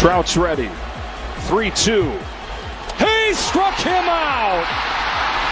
Trout's 0.00 0.34
ready. 0.34 0.70
3 1.48 1.70
2. 1.72 2.02
He 2.96 3.34
struck 3.34 3.74
him 3.80 4.04
out! 4.08 4.64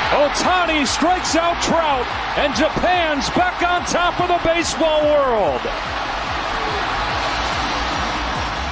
Ohtani 0.09 0.87
strikes 0.87 1.37
out 1.37 1.63
Trout, 1.63 2.07
and 2.39 2.57
Japan's 2.57 3.29
back 3.29 3.61
on 3.63 3.85
top 3.85 4.19
of 4.19 4.29
the 4.29 4.41
baseball 4.49 5.03
world. 5.03 5.61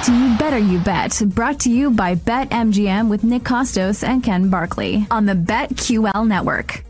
You 0.07 0.35
Better 0.39 0.57
You 0.57 0.79
Bet, 0.79 1.21
brought 1.35 1.59
to 1.59 1.69
you 1.69 1.91
by 1.91 2.15
BetMGM 2.15 3.07
with 3.07 3.23
Nick 3.23 3.43
Kostos 3.43 4.03
and 4.03 4.23
Ken 4.23 4.49
Barkley 4.49 5.05
on 5.11 5.27
the 5.27 5.35
BetQL 5.35 6.27
network. 6.27 6.86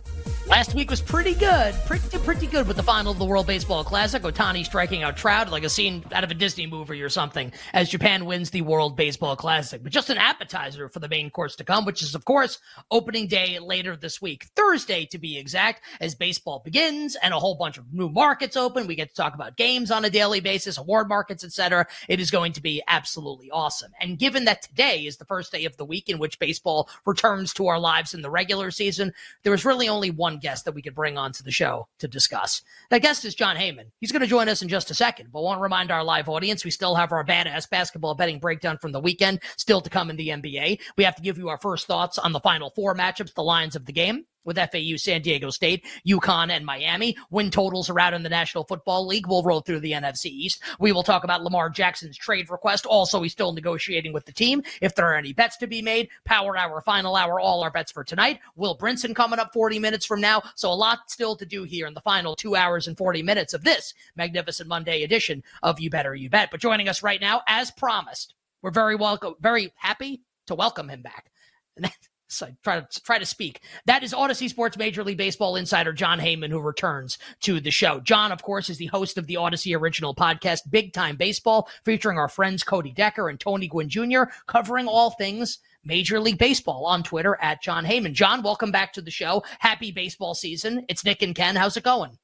Last 0.48 0.74
week 0.74 0.90
was 0.90 1.02
pretty 1.02 1.34
good, 1.34 1.76
pretty 1.86 2.18
pretty 2.20 2.48
good 2.48 2.70
with 2.70 2.78
the 2.78 2.84
final 2.84 3.12
of 3.12 3.20
the 3.20 3.26
World 3.26 3.48
Baseball 3.48 3.84
Classic. 3.84 4.22
Ohtani 4.24 4.64
striking 4.64 5.04
out 5.04 5.18
Trout 5.18 5.52
like 5.52 5.66
a 5.66 5.70
scene 5.70 6.06
out 6.14 6.24
of 6.24 6.32
a 6.32 6.34
Disney 6.34 6.66
movie 6.66 7.02
or 7.02 7.10
something 7.10 7.52
as 7.74 7.90
Japan 7.90 8.26
wins 8.26 8.50
the 8.50 8.62
World 8.62 8.96
Baseball 8.96 9.36
Classic. 9.36 9.84
But 9.84 9.92
just 9.92 10.10
an 10.10 10.18
appetizer 10.18 10.88
for 10.88 11.00
the 11.00 11.10
main 11.10 11.30
course 11.30 11.58
to 11.58 11.66
come, 11.66 11.84
which 11.84 12.02
is 12.02 12.16
of 12.16 12.24
course 12.24 12.60
opening 12.90 13.28
day 13.28 13.60
later 13.60 13.98
this 13.98 14.22
week, 14.22 14.46
Thursday 14.56 15.06
to 15.08 15.18
be 15.18 15.38
exact, 15.38 15.84
as 16.00 16.16
baseball 16.16 16.62
begins 16.64 17.18
and 17.18 17.34
a 17.34 17.40
whole 17.40 17.56
bunch 17.56 17.78
of 17.78 17.94
new 17.94 18.08
markets 18.08 18.56
open. 18.56 18.88
We 18.88 18.96
get 18.96 19.10
to 19.10 19.16
talk 19.16 19.34
about 19.36 19.58
games 19.58 19.92
on 19.92 20.06
a 20.06 20.10
daily 20.10 20.40
basis, 20.40 20.78
award 20.78 21.10
markets, 21.10 21.44
etc. 21.44 21.88
It 22.08 22.22
is 22.22 22.32
going 22.32 22.54
to 22.54 22.62
be 22.62 22.82
absolutely 22.88 23.52
awesome. 23.52 23.92
And 24.00 24.18
given 24.18 24.46
that 24.46 24.62
today 24.62 25.02
is 25.02 25.18
the 25.18 25.26
first 25.26 25.52
day 25.52 25.66
of 25.66 25.76
the 25.76 25.86
week 25.86 26.08
in 26.08 26.20
which 26.20 26.40
baseball 26.40 26.90
returns 27.06 27.54
to 27.56 27.68
our 27.68 27.80
lives 27.80 28.14
in 28.14 28.22
the 28.22 28.30
regular 28.30 28.72
season, 28.72 29.14
there 29.44 29.54
is 29.54 29.66
really 29.66 29.90
only 29.90 30.10
one 30.10 30.37
guest 30.42 30.66
that 30.66 30.74
we 30.74 30.82
could 30.82 30.96
bring 30.96 31.18
onto 31.18 31.44
the 31.44 31.52
show 31.52 31.88
to 32.00 32.08
discuss. 32.08 32.62
That 32.90 33.02
guest 33.02 33.26
is 33.26 33.36
Jon 33.36 33.56
Heyman. 33.56 33.92
He's 34.00 34.12
going 34.12 34.22
to 34.22 34.28
join 34.28 34.50
us 34.50 34.62
in 34.62 34.70
just 34.70 34.92
a 34.92 34.94
second, 34.94 35.32
but 35.32 35.44
want 35.44 35.60
to 35.60 35.64
remind 35.64 35.92
our 35.92 36.04
live 36.04 36.30
audience 36.30 36.66
we 36.66 36.72
still 36.72 36.96
have 36.96 37.12
our 37.12 37.26
badass 37.26 37.70
basketball 37.70 38.16
betting 38.16 38.40
breakdown 38.40 38.78
from 38.78 38.92
the 38.92 39.00
weekend 39.00 39.40
still 39.58 39.82
to 39.82 39.90
come 39.90 40.10
in 40.10 40.16
the 40.16 40.30
NBA. 40.30 40.80
We 40.98 41.04
have 41.04 41.16
to 41.16 41.22
give 41.22 41.38
you 41.38 41.50
our 41.50 41.58
first 41.58 41.88
thoughts 41.88 42.18
on 42.18 42.34
the 42.34 42.40
final 42.40 42.70
four 42.72 42.96
matchups, 42.96 43.34
the 43.34 43.44
lines 43.44 43.76
of 43.76 43.86
the 43.86 43.94
game 43.94 44.26
with 44.48 44.58
FAU, 44.58 44.96
San 44.96 45.22
Diego 45.22 45.52
State, 45.52 45.86
UConn, 46.08 46.50
and 46.50 46.66
Miami. 46.66 47.16
Win 47.30 47.52
totals 47.52 47.90
are 47.90 48.00
out 48.00 48.16
in 48.16 48.24
the 48.24 48.30
National 48.30 48.64
Football 48.64 49.06
League. 49.06 49.28
We'll 49.28 49.44
roll 49.44 49.62
through 49.62 49.82
the 49.82 49.92
NFC 49.92 50.28
East. 50.28 50.64
We 50.80 50.92
will 50.94 51.04
talk 51.04 51.24
about 51.24 51.44
Lamar 51.44 51.70
Jackson's 51.70 52.18
trade 52.18 52.50
request. 52.50 52.86
Also, 52.86 53.22
he's 53.22 53.34
still 53.34 53.52
negotiating 53.52 54.14
with 54.14 54.26
the 54.26 54.32
team. 54.32 54.64
If 54.82 54.96
there 54.96 55.06
are 55.08 55.18
any 55.18 55.34
bets 55.34 55.58
to 55.58 55.68
be 55.68 55.82
made, 55.82 56.10
Power 56.26 56.58
Hour, 56.58 56.82
Final 56.82 57.16
Hour, 57.16 57.40
all 57.40 57.62
our 57.62 57.70
bets 57.70 57.92
for 57.92 58.04
tonight. 58.04 58.40
Will 58.56 58.78
Brinson 58.78 59.14
coming 59.14 59.38
up 59.38 59.52
40 59.54 59.80
minutes 59.80 60.06
from 60.06 60.22
now. 60.22 60.42
So 60.56 60.72
a 60.72 60.74
lot 60.74 61.12
still 61.12 61.36
to 61.36 61.46
do 61.46 61.64
here 61.64 61.86
in 61.86 61.94
the 61.94 62.02
final 62.02 62.36
two 62.36 62.56
hours 62.56 62.88
and 62.88 62.98
40 62.98 63.22
minutes 63.22 63.54
of 63.54 63.66
this 63.66 63.94
magnificent 64.16 64.70
Monday 64.70 65.04
edition 65.04 65.44
of 65.62 65.80
You 65.80 65.90
Better 65.90 66.16
You 66.16 66.30
Bet. 66.30 66.52
But 66.52 66.62
joining 66.62 66.88
us 66.88 67.04
right 67.04 67.20
now, 67.20 67.42
as 67.48 67.70
promised, 67.72 68.34
we're 68.62 68.72
very 68.72 68.96
welcome, 68.96 69.36
very 69.42 69.74
happy 69.76 70.22
to 70.48 70.56
welcome 70.56 70.90
him 70.90 71.02
back. 71.02 71.32
So 72.28 72.48
try 72.64 72.82
to 72.82 73.02
try 73.04 73.20
to 73.20 73.26
speak. 73.26 73.62
That 73.86 74.04
is 74.04 74.14
Audacy 74.14 74.50
Sports 74.50 74.78
Major 74.78 75.04
League 75.04 75.18
Baseball 75.18 75.56
insider 75.56 75.94
Jon 75.94 76.20
Heyman, 76.20 76.50
who 76.50 76.60
returns 76.60 77.18
to 77.42 77.60
the 77.60 77.72
show. 77.72 78.00
Jon, 78.02 78.32
of 78.32 78.44
course, 78.44 78.70
is 78.70 78.78
the 78.78 78.88
host 78.88 79.18
of 79.18 79.28
the 79.28 79.36
Audacy 79.36 79.78
original 79.78 80.14
podcast, 80.14 80.70
Big 80.70 80.94
Time 80.94 81.16
Baseball, 81.16 81.70
featuring 81.86 82.18
our 82.18 82.28
friends 82.28 82.64
Cody 82.64 82.92
Decker 82.92 83.30
and 83.30 83.40
Tony 83.40 83.68
Gwynn 83.68 83.90
Jr., 83.90 84.24
covering 84.46 84.88
all 84.88 85.12
things 85.12 85.60
Major 85.86 86.20
League 86.20 86.38
Baseball 86.38 86.86
on 86.86 87.02
Twitter 87.02 87.38
at 87.42 87.62
Jon 87.62 87.86
Heyman. 87.86 88.14
Jon, 88.14 88.44
welcome 88.44 88.72
back 88.72 88.94
to 88.94 89.02
the 89.02 89.12
show. 89.12 89.44
Happy 89.60 89.92
baseball 89.92 90.36
season. 90.36 90.86
It's 90.90 91.06
Nick 91.06 91.22
and 91.22 91.34
Ken. 91.34 91.56
How's 91.56 91.78
it 91.78 91.84
going? 91.84 92.18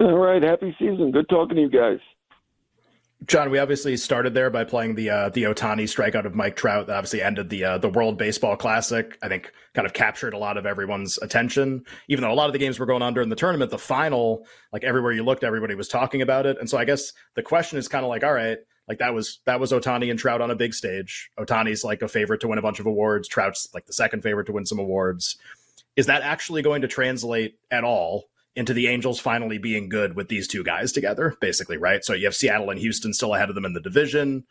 All 0.00 0.18
right, 0.18 0.42
happy 0.42 0.74
season. 0.78 1.10
Good 1.10 1.28
talking 1.28 1.56
to 1.56 1.62
you 1.62 1.70
guys. 1.70 1.98
Jon, 3.26 3.50
we 3.50 3.58
obviously 3.58 3.96
started 3.96 4.34
there 4.34 4.50
by 4.50 4.64
playing 4.64 4.96
the 4.96 5.08
uh, 5.08 5.28
the 5.28 5.44
Ohtani 5.44 5.84
strikeout 5.84 6.24
of 6.24 6.34
Mike 6.34 6.56
Trout. 6.56 6.88
That 6.88 6.96
obviously 6.96 7.22
ended 7.22 7.48
the 7.48 7.64
uh, 7.64 7.78
the 7.78 7.88
World 7.88 8.18
Baseball 8.18 8.56
Classic. 8.56 9.16
I 9.22 9.28
think 9.28 9.52
kind 9.72 9.86
of 9.86 9.92
captured 9.92 10.34
a 10.34 10.38
lot 10.38 10.56
of 10.56 10.66
everyone's 10.66 11.18
attention. 11.18 11.84
Even 12.08 12.22
though 12.22 12.32
a 12.32 12.34
lot 12.34 12.48
of 12.48 12.52
the 12.52 12.58
games 12.58 12.78
were 12.78 12.86
going 12.86 13.02
on 13.02 13.14
during 13.14 13.28
the 13.28 13.36
tournament, 13.36 13.70
the 13.70 13.78
final, 13.78 14.46
like 14.72 14.84
everywhere 14.84 15.12
you 15.12 15.22
looked, 15.22 15.44
everybody 15.44 15.74
was 15.74 15.88
talking 15.88 16.22
about 16.22 16.44
it. 16.44 16.58
And 16.58 16.68
so 16.68 16.76
I 16.76 16.84
guess 16.84 17.12
the 17.34 17.42
question 17.42 17.78
is 17.78 17.88
kind 17.88 18.04
of 18.04 18.08
like, 18.08 18.24
all 18.24 18.34
right, 18.34 18.58
like 18.88 18.98
that 18.98 19.14
was 19.14 19.40
that 19.46 19.60
was 19.60 19.72
Ohtani 19.72 20.10
and 20.10 20.18
Trout 20.18 20.40
on 20.40 20.50
a 20.50 20.56
big 20.56 20.74
stage. 20.74 21.30
Ohtani's 21.38 21.84
like 21.84 22.02
a 22.02 22.08
favorite 22.08 22.40
to 22.40 22.48
win 22.48 22.58
a 22.58 22.62
bunch 22.62 22.80
of 22.80 22.86
awards. 22.86 23.28
Trout's 23.28 23.68
like 23.72 23.86
the 23.86 23.92
second 23.92 24.22
favorite 24.22 24.46
to 24.46 24.52
win 24.52 24.66
some 24.66 24.78
awards. 24.78 25.36
Is 25.96 26.06
that 26.06 26.22
actually 26.22 26.62
going 26.62 26.82
to 26.82 26.88
translate 26.88 27.56
at 27.70 27.84
all 27.84 28.24
into 28.56 28.72
the 28.72 28.86
Angels 28.86 29.18
finally 29.18 29.58
being 29.58 29.88
good 29.88 30.14
with 30.14 30.28
these 30.28 30.46
two 30.46 30.62
guys 30.62 30.92
together, 30.92 31.36
basically, 31.40 31.76
right? 31.76 32.04
So 32.04 32.12
you 32.14 32.24
have 32.26 32.34
Seattle 32.34 32.70
and 32.70 32.78
Houston 32.78 33.12
still 33.12 33.34
ahead 33.34 33.48
of 33.48 33.54
them 33.54 33.64
in 33.64 33.72
the 33.72 33.80
division. 33.80 34.44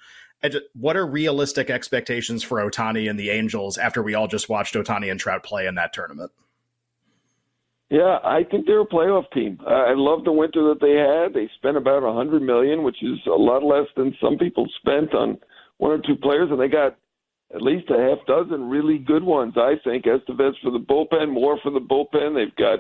What 0.74 0.98
are 0.98 1.08
realistic 1.08 1.70
expectations 1.70 2.44
for 2.44 2.58
Ohtani 2.58 3.10
and 3.10 3.18
the 3.18 3.30
Angels 3.30 3.78
after 3.78 4.04
we 4.04 4.14
all 4.14 4.28
just 4.28 4.50
watched 4.50 4.76
Ohtani 4.76 5.10
and 5.10 5.20
Trout 5.20 5.44
play 5.44 5.68
in 5.68 5.76
that 5.76 5.94
tournament? 5.94 6.32
Yeah, 7.90 8.18
I 8.24 8.44
think 8.50 8.66
they're 8.66 8.82
a 8.82 8.88
playoff 8.88 9.32
team. 9.32 9.60
I 9.66 9.94
love 9.96 10.24
the 10.24 10.32
winter 10.32 10.68
that 10.70 10.82
they 10.82 10.96
had. 10.96 11.34
They 11.34 11.50
spent 11.58 11.78
about 11.78 12.04
a 12.04 12.12
hundred 12.12 12.42
million, 12.42 12.84
which 12.84 13.02
is 13.04 13.20
a 13.28 13.38
lot 13.38 13.64
less 13.64 13.88
than 13.96 14.18
some 14.20 14.38
people 14.38 14.68
spent 14.80 15.14
on 15.14 15.38
one 15.78 15.92
or 15.92 16.00
two 16.00 16.16
players, 16.16 16.50
and 16.50 16.60
they 16.60 16.68
got 16.68 16.98
at 17.54 17.62
least 17.62 17.92
a 17.92 17.98
half 17.98 18.26
dozen 18.26 18.68
really 18.68 18.98
good 18.98 19.24
ones. 19.24 19.54
I 19.56 19.76
think 19.84 20.06
Estevez 20.06 20.54
for 20.64 20.72
the 20.72 20.80
bullpen, 20.80 21.32
more 21.32 21.60
for 21.62 21.70
the 21.70 21.80
bullpen. 21.80 22.34
They've 22.34 22.56
got 22.56 22.80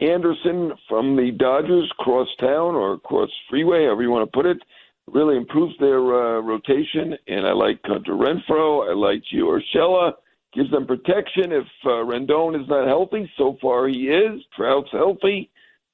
Anderson 0.00 0.72
from 0.88 1.16
the 1.16 1.30
Dodgers 1.30 1.90
cross 1.98 2.28
town 2.38 2.74
or 2.74 2.98
cross 2.98 3.30
freeway, 3.48 3.84
however 3.84 4.02
you 4.02 4.10
want 4.10 4.30
to 4.30 4.36
put 4.36 4.46
it, 4.46 4.58
really 5.06 5.36
improves 5.36 5.74
their 5.78 5.98
uh, 5.98 6.40
rotation. 6.40 7.14
And 7.26 7.46
I 7.46 7.52
like 7.52 7.80
Hunter 7.84 8.12
Renfroe. 8.12 8.90
I 8.90 8.94
like 8.94 9.22
Gio 9.32 9.60
Urshela. 9.60 10.12
Gives 10.52 10.70
them 10.70 10.86
protection 10.86 11.52
if 11.52 11.66
uh, 11.84 12.04
Rendon 12.04 12.60
is 12.60 12.68
not 12.68 12.88
healthy. 12.88 13.30
So 13.36 13.56
far, 13.60 13.86
he 13.88 14.08
is. 14.08 14.40
Trout's 14.56 14.90
healthy, 14.90 15.50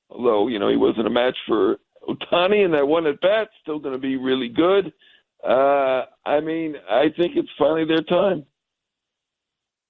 although 0.09 0.49
you 0.49 0.59
know 0.59 0.71
he 0.71 0.77
wasn't 0.77 1.06
a 1.06 1.11
match 1.11 1.37
for 1.47 1.77
Ohtani, 2.09 2.65
and 2.65 2.72
that 2.72 2.87
one 2.87 3.06
at 3.06 3.21
bat 3.21 3.49
still 3.61 3.78
going 3.78 3.95
to 3.95 4.00
be 4.00 4.16
really 4.16 4.49
good. 4.49 4.93
Uh, 5.47 6.05
I 6.25 6.41
mean, 6.41 6.77
I 6.91 7.11
think 7.16 7.37
it's 7.37 7.50
finally 7.59 7.84
their 7.84 8.03
time. 8.03 8.47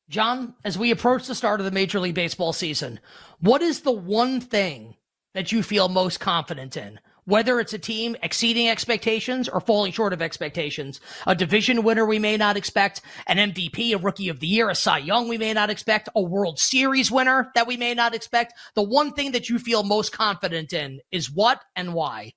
Jon, 0.09 0.55
as 0.65 0.79
we 0.79 0.93
approach 0.93 1.27
the 1.27 1.35
start 1.35 1.61
of 1.61 1.65
the 1.65 1.73
Major 1.73 1.99
League 1.99 2.15
Baseball 2.15 2.53
season, 2.53 3.01
what 3.41 3.61
is 3.61 3.81
the 3.81 3.93
one 3.93 4.41
thing 4.41 4.95
that 5.35 5.51
you 5.51 5.65
feel 5.65 5.89
most 5.89 6.21
confident 6.21 6.77
in? 6.77 7.01
Whether 7.25 7.59
it's 7.59 7.73
a 7.73 7.79
team 7.79 8.15
exceeding 8.23 8.69
expectations 8.69 9.49
or 9.49 9.61
falling 9.61 9.91
short 9.91 10.13
of 10.13 10.23
expectations, 10.23 11.01
a 11.27 11.35
division 11.35 11.83
winner 11.83 12.07
we 12.07 12.21
may 12.21 12.37
not 12.37 12.57
expect, 12.57 13.01
an 13.27 13.53
MVP, 13.53 13.93
a 13.93 13.99
rookie 13.99 14.29
of 14.29 14.39
the 14.39 14.47
year, 14.47 14.71
a 14.71 14.77
Cy 14.77 14.99
Young 14.99 15.27
we 15.29 15.39
may 15.39 15.53
not 15.53 15.71
expect, 15.71 16.09
a 16.15 16.23
World 16.23 16.61
Series 16.61 17.11
winner 17.11 17.51
that 17.57 17.67
we 17.67 17.77
may 17.77 17.93
not 17.93 18.15
expect. 18.15 18.55
The 18.77 18.85
one 18.85 19.13
thing 19.13 19.33
that 19.33 19.51
you 19.51 19.59
feel 19.59 19.83
most 19.83 20.13
confident 20.13 20.73
in 20.73 21.01
is 21.11 21.29
what 21.29 21.61
and 21.75 21.95
why? 21.95 22.35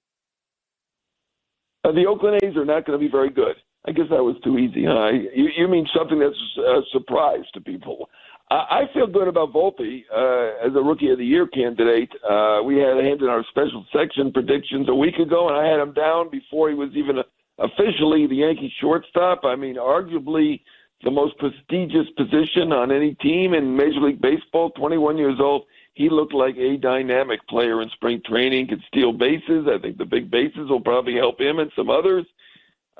Uh, 1.84 1.92
the 1.92 2.08
Oakland 2.08 2.42
A's 2.44 2.58
are 2.58 2.66
not 2.66 2.88
going 2.88 3.00
to 3.00 3.06
be 3.06 3.12
very 3.12 3.30
good. 3.30 3.58
I 3.90 3.92
guess 3.92 4.06
that 4.12 4.24
was 4.24 4.36
too 4.44 4.60
easy, 4.60 4.86
huh? 4.86 5.10
You, 5.10 5.50
you 5.58 5.68
mean 5.68 5.88
something 5.98 6.20
that's 6.20 6.38
a 6.60 6.82
surprise 6.92 7.44
to 7.56 7.60
people. 7.60 8.08
I, 8.52 8.56
I 8.56 8.94
feel 8.94 9.08
good 9.08 9.28
about 9.28 9.52
Volpe 9.52 10.04
uh, 10.16 10.68
as 10.68 10.76
a 10.76 10.82
Rookie 10.84 11.10
of 11.10 11.18
the 11.18 11.26
Year 11.26 11.48
candidate. 11.48 12.12
Uh, 12.24 12.62
we 12.64 12.78
had 12.78 12.98
him 12.98 13.18
in 13.24 13.30
our 13.30 13.44
special 13.50 13.84
section 13.92 14.32
predictions 14.32 14.88
a 14.90 14.94
week 14.94 15.16
ago, 15.16 15.50
and 15.50 15.58
I 15.58 15.66
had 15.66 15.80
him 15.80 15.94
down 15.94 16.30
before 16.30 16.70
he 16.70 16.76
was 16.76 16.92
even 16.94 17.18
officially 17.58 18.28
the 18.28 18.36
Yankee 18.36 18.72
shortstop. 18.80 19.44
I 19.44 19.56
mean, 19.56 19.78
arguably 19.78 20.62
the 21.04 21.10
most 21.10 21.36
prestigious 21.40 22.06
position 22.16 22.72
on 22.72 22.92
any 22.92 23.16
team 23.16 23.56
in 23.56 23.76
Major 23.76 24.02
League 24.02 24.22
Baseball, 24.22 24.70
21 24.72 25.18
years 25.18 25.40
old. 25.40 25.66
He 25.96 26.10
looked 26.10 26.36
like 26.36 26.58
a 26.58 26.78
dynamic 26.78 27.40
player 27.48 27.82
in 27.82 27.90
spring 27.90 28.22
training, 28.24 28.68
could 28.68 28.84
steal 28.88 29.14
bases. 29.14 29.68
I 29.68 29.80
think 29.80 29.98
the 29.98 30.06
big 30.06 30.30
bases 30.30 30.70
will 30.70 30.80
probably 30.80 31.16
help 31.16 31.42
him 31.42 31.58
and 31.58 31.72
some 31.76 31.90
others. 31.90 32.28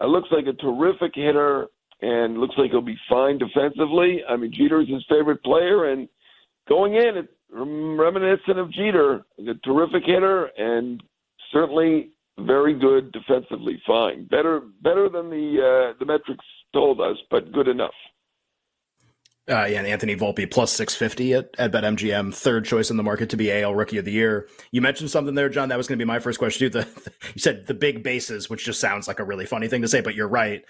Uh, 0.02 0.08
looks 0.08 0.30
like 0.32 0.48
a 0.48 0.54
terrific 0.54 1.12
hitter 1.16 1.68
and 2.02 2.38
looks 2.38 2.56
like 2.58 2.72
he'll 2.72 2.82
be 2.82 2.98
fine 3.10 3.38
defensively. 3.38 4.22
I 4.28 4.36
mean, 4.38 4.52
Jeter's 4.54 4.90
his 4.90 5.06
favorite 5.10 5.44
player, 5.44 5.92
and 5.92 6.08
going 6.68 6.96
in, 6.96 7.18
it's 7.18 7.34
reminiscent 7.52 8.58
of 8.58 8.72
Jeter, 8.72 9.26
a 9.40 9.54
terrific 9.66 10.04
hitter 10.06 10.46
and 10.58 11.02
certainly 11.52 12.12
very 12.40 12.78
good 12.78 13.12
defensively. 13.12 13.82
Fine, 13.86 14.26
better 14.26 14.62
better 14.82 15.10
than 15.10 15.30
the 15.30 15.92
uh, 15.92 15.98
the 16.00 16.06
metrics 16.06 16.46
told 16.74 17.02
us, 17.02 17.18
but 17.30 17.52
good 17.52 17.68
enough. 17.68 17.94
Uh, 19.50 19.66
yeah, 19.66 19.80
and 19.80 19.88
Anthony 19.88 20.16
Volpe 20.16 20.50
plus 20.50 20.72
650 20.74 21.34
at, 21.34 21.50
at 21.58 21.72
BetMGM, 21.72 22.36
third 22.36 22.66
choice 22.66 22.92
in 22.92 22.98
the 22.98 23.04
market 23.04 23.32
to 23.32 23.38
be 23.38 23.52
AL 23.52 23.74
Rookie 23.74 23.98
of 23.98 24.06
the 24.06 24.12
Year. 24.12 24.48
You 24.72 24.82
mentioned 24.82 25.10
something 25.10 25.34
there, 25.34 25.50
Jon. 25.50 25.70
That 25.70 25.78
was 25.78 25.88
going 25.88 25.98
to 25.98 26.06
be 26.06 26.08
my 26.08 26.20
first 26.20 26.38
question. 26.38 26.72
The, 26.72 26.82
the, 26.82 27.12
you 27.34 27.40
said 27.40 27.66
the 27.66 27.74
big 27.74 28.04
bases, 28.04 28.48
which 28.48 28.64
just 28.64 28.80
sounds 28.80 29.08
like 29.08 29.20
a 29.20 29.24
really 29.24 29.48
funny 29.48 29.68
thing 29.68 29.82
to 29.82 29.88
say, 29.88 30.02
but 30.02 30.14
you're 30.14 30.28
right. 30.28 30.62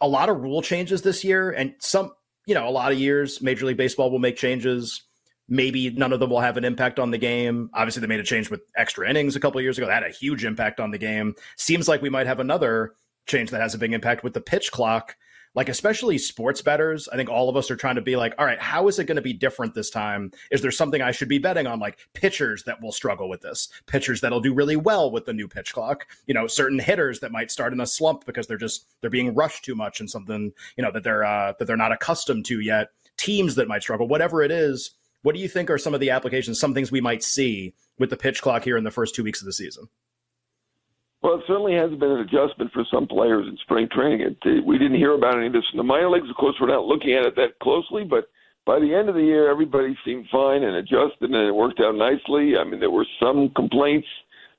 A 0.00 0.06
lot 0.06 0.28
of 0.28 0.40
rule 0.40 0.62
changes 0.62 1.02
this 1.02 1.24
year, 1.24 1.50
and 1.50 1.74
some, 1.80 2.12
you 2.46 2.54
know, 2.54 2.68
a 2.68 2.70
lot 2.70 2.92
of 2.92 2.98
years, 2.98 3.42
Major 3.42 3.66
League 3.66 3.76
Baseball 3.76 4.10
will 4.10 4.20
make 4.20 4.36
changes. 4.36 5.02
Maybe 5.48 5.90
none 5.90 6.12
of 6.12 6.20
them 6.20 6.30
will 6.30 6.40
have 6.40 6.56
an 6.56 6.64
impact 6.64 7.00
on 7.00 7.10
the 7.10 7.18
game. 7.18 7.70
Obviously, 7.74 8.02
they 8.02 8.06
made 8.06 8.20
a 8.20 8.24
change 8.24 8.50
with 8.50 8.60
extra 8.76 9.08
innings 9.10 9.34
a 9.34 9.40
couple 9.40 9.60
years 9.60 9.78
ago. 9.78 9.88
That 9.88 10.04
had 10.04 10.10
a 10.10 10.14
huge 10.14 10.44
impact 10.44 10.78
on 10.78 10.92
the 10.92 10.98
game. 10.98 11.34
Seems 11.56 11.88
like 11.88 12.02
we 12.02 12.10
might 12.10 12.28
have 12.28 12.38
another 12.38 12.94
change 13.26 13.50
that 13.50 13.60
has 13.60 13.74
a 13.74 13.78
big 13.78 13.92
impact 13.92 14.22
with 14.22 14.34
the 14.34 14.40
pitch 14.40 14.70
clock 14.70 15.16
like 15.54 15.68
especially 15.68 16.18
sports 16.18 16.62
betters 16.62 17.08
i 17.12 17.16
think 17.16 17.28
all 17.28 17.48
of 17.48 17.56
us 17.56 17.70
are 17.70 17.76
trying 17.76 17.96
to 17.96 18.00
be 18.00 18.16
like 18.16 18.34
all 18.38 18.46
right 18.46 18.60
how 18.60 18.88
is 18.88 18.98
it 18.98 19.04
going 19.04 19.16
to 19.16 19.22
be 19.22 19.32
different 19.32 19.74
this 19.74 19.90
time? 19.90 20.30
Is 20.50 20.62
there 20.62 20.70
something 20.70 21.02
i 21.02 21.10
should 21.10 21.28
be 21.28 21.38
betting 21.38 21.66
on? 21.66 21.80
Like 21.80 21.98
pitchers 22.14 22.64
that 22.64 22.80
will 22.80 22.92
struggle 22.92 23.28
with 23.28 23.40
this 23.40 23.68
pitchers 23.86 24.20
that'll 24.20 24.40
do 24.40 24.54
really 24.54 24.76
well 24.76 25.10
with 25.10 25.26
the 25.26 25.32
new 25.32 25.48
pitch 25.48 25.72
clock 25.72 26.06
you 26.26 26.34
know 26.34 26.46
certain 26.46 26.78
hitters 26.78 27.20
that 27.20 27.32
might 27.32 27.50
start 27.50 27.72
in 27.72 27.80
a 27.80 27.86
slump 27.86 28.24
because 28.24 28.46
they're 28.46 28.56
just 28.56 28.86
they're 29.00 29.10
being 29.10 29.34
rushed 29.34 29.64
too 29.64 29.74
much 29.74 30.00
and 30.00 30.10
something 30.10 30.52
you 30.76 30.84
know 30.84 30.92
that 30.92 31.04
they're 31.04 31.24
uh, 31.24 31.52
that 31.58 31.66
they're 31.66 31.76
not 31.76 31.92
accustomed 31.92 32.44
to 32.46 32.60
yet. 32.60 32.88
Teams 33.18 33.54
that 33.56 33.68
might 33.68 33.82
struggle 33.82 34.08
whatever 34.08 34.42
it 34.42 34.50
is 34.50 34.92
what 35.22 35.34
do 35.34 35.40
you 35.40 35.48
think 35.48 35.70
are 35.70 35.78
some 35.78 35.94
of 35.94 36.00
the 36.00 36.10
applications 36.10 36.58
some 36.58 36.74
things 36.74 36.90
we 36.90 37.00
might 37.00 37.22
see 37.22 37.74
with 37.98 38.10
the 38.10 38.16
pitch 38.16 38.42
clock 38.42 38.64
here 38.64 38.76
in 38.76 38.84
the 38.84 38.90
first 38.90 39.14
two 39.14 39.24
weeks 39.24 39.40
of 39.40 39.46
the 39.46 39.52
season 39.52 39.88
well, 41.22 41.34
it 41.34 41.44
certainly 41.46 41.74
has 41.74 41.90
been 41.92 42.10
an 42.10 42.20
adjustment 42.20 42.72
for 42.72 42.84
some 42.92 43.06
players 43.06 43.46
in 43.48 43.56
spring 43.58 43.88
training. 43.92 44.20
It, 44.20 44.36
it, 44.44 44.64
we 44.64 44.76
didn't 44.76 44.98
hear 44.98 45.14
about 45.14 45.36
any 45.36 45.46
of 45.46 45.52
this 45.52 45.64
in 45.72 45.76
the 45.76 45.84
minor 45.84 46.10
leagues. 46.10 46.28
Of 46.28 46.36
course, 46.36 46.56
we're 46.60 46.66
not 46.66 46.84
looking 46.84 47.14
at 47.14 47.24
it 47.24 47.36
that 47.36 47.58
closely, 47.60 48.04
but 48.04 48.28
by 48.66 48.80
the 48.80 48.94
end 48.94 49.08
of 49.08 49.14
the 49.14 49.22
year, 49.22 49.50
everybody 49.50 49.96
seemed 50.04 50.26
fine 50.30 50.64
and 50.64 50.76
adjusted, 50.76 51.30
and 51.30 51.34
it 51.34 51.54
worked 51.54 51.80
out 51.80 51.94
nicely. 51.94 52.56
I 52.56 52.64
mean, 52.64 52.80
there 52.80 52.90
were 52.90 53.06
some 53.20 53.50
complaints. 53.54 54.06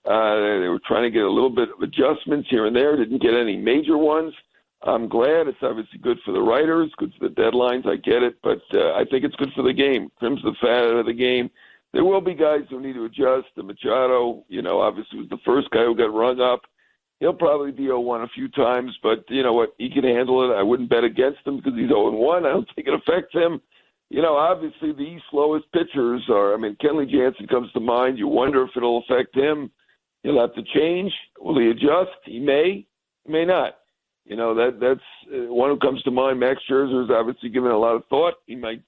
Uh, 0.06 0.60
they 0.60 0.68
were 0.68 0.82
trying 0.86 1.04
to 1.04 1.12
get 1.12 1.24
a 1.24 1.32
little 1.32 1.50
bit 1.50 1.70
of 1.70 1.82
adjustments 1.82 2.48
here 2.50 2.66
and 2.66 2.76
there. 2.76 2.98
Didn't 2.98 3.22
get 3.22 3.34
any 3.34 3.58
major 3.58 3.98
ones. 3.98 4.34
I'm 4.84 5.08
glad. 5.08 5.48
It's 5.48 5.58
obviously 5.62 6.00
good 6.00 6.20
for 6.26 6.34
the 6.34 6.42
writers, 6.42 6.92
good 6.98 7.14
for 7.18 7.30
the 7.30 7.36
deadlines. 7.36 7.88
I 7.88 7.96
get 7.96 8.22
it, 8.22 8.36
but 8.44 8.62
uh, 8.74 8.94
I 8.94 9.06
think 9.10 9.24
it's 9.24 9.36
good 9.38 9.54
for 9.56 9.64
the 9.64 9.72
game. 9.72 10.12
Trims 10.20 10.42
the 10.44 10.54
fat 10.62 10.84
out 10.84 10.98
of 10.98 11.06
the 11.06 11.14
game 11.14 11.50
there 11.94 12.04
will 12.04 12.22
be 12.22 12.34
guys 12.34 12.62
who 12.70 12.82
need 12.82 12.94
to 12.94 13.06
adjust. 13.06 13.48
The 13.56 13.64
Machado, 13.64 14.44
you 14.50 14.62
know, 14.62 14.82
obviously 14.82 15.20
was 15.20 15.30
the 15.30 15.38
first 15.46 15.70
guy 15.70 15.84
who 15.86 15.96
got 15.96 16.14
rung 16.14 16.42
up. 16.42 16.62
He'll 17.20 17.34
probably 17.34 17.72
be 17.72 17.84
0-1 17.84 18.24
a 18.24 18.28
few 18.30 18.50
times, 18.50 18.92
but 19.02 19.24
you 19.30 19.44
know 19.44 19.54
what? 19.54 19.74
He 19.78 19.90
can 19.90 20.04
handle 20.04 20.50
it. 20.50 20.54
I 20.54 20.64
wouldn't 20.64 20.90
bet 20.90 21.04
against 21.04 21.46
him 21.46 21.58
because 21.58 21.74
he's 21.76 21.90
0-1. 21.90 22.40
I 22.40 22.50
don't 22.50 22.68
think 22.76 22.88
it 22.88 22.94
affects 22.96 23.34
him. 23.34 23.62
You 24.10 24.22
know, 24.22 24.36
obviously 24.36 24.92
the 24.92 25.18
slowest 25.32 25.66
pitchers 25.72 26.24
are. 26.30 26.54
I 26.54 26.58
mean, 26.58 26.76
Kenley 26.84 27.10
Jansen 27.10 27.48
comes 27.48 27.72
to 27.72 27.80
mind. 27.80 28.18
You 28.18 28.28
wonder 28.28 28.64
if 28.64 28.72
it'll 28.76 29.04
affect 29.08 29.36
him. 29.36 29.72
He'll 30.24 30.42
have 30.42 30.54
to 30.56 30.64
change. 30.76 31.12
Will 31.40 31.60
he 31.60 31.70
adjust? 31.70 32.18
He 32.26 32.40
may. 32.40 32.86
He 33.26 33.32
may 33.32 33.46
not. 33.46 33.76
You 34.26 34.38
know 34.38 34.56
that 34.56 34.80
that's 34.80 35.36
uh, 35.36 35.54
one 35.54 35.70
who 35.70 35.78
comes 35.78 36.02
to 36.04 36.12
mind. 36.12 36.40
Max 36.40 36.62
Scherzer 36.70 37.04
is 37.04 37.10
obviously 37.12 37.50
given 37.50 37.72
a 37.72 37.78
lot 37.78 37.96
of 37.96 38.06
thought. 38.06 38.36
He 38.46 38.56
might 38.56 38.82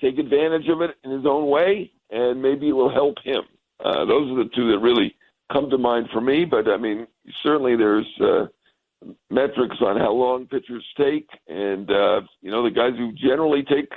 take 0.00 0.18
advantage 0.18 0.68
of 0.68 0.80
it 0.80 0.92
in 1.04 1.10
his 1.10 1.26
own 1.26 1.50
way 1.50 1.90
and 2.14 2.40
maybe 2.40 2.68
it 2.68 2.72
will 2.72 2.92
help 2.92 3.16
him. 3.24 3.42
Uh, 3.84 4.04
those 4.04 4.30
are 4.30 4.44
the 4.44 4.50
two 4.54 4.70
that 4.70 4.78
really 4.78 5.14
come 5.52 5.68
to 5.68 5.78
mind 5.78 6.08
for 6.12 6.20
me. 6.20 6.44
But 6.44 6.68
I 6.68 6.76
mean, 6.76 7.06
certainly 7.42 7.76
there's 7.76 8.06
uh, 8.20 8.46
metrics 9.30 9.76
on 9.80 9.98
how 9.98 10.12
long 10.12 10.46
pitchers 10.46 10.84
take, 10.96 11.28
and 11.48 11.90
uh, 11.90 12.20
you 12.40 12.50
know 12.50 12.62
the 12.62 12.70
guys 12.70 12.92
who 12.96 13.12
generally 13.12 13.64
take 13.64 13.90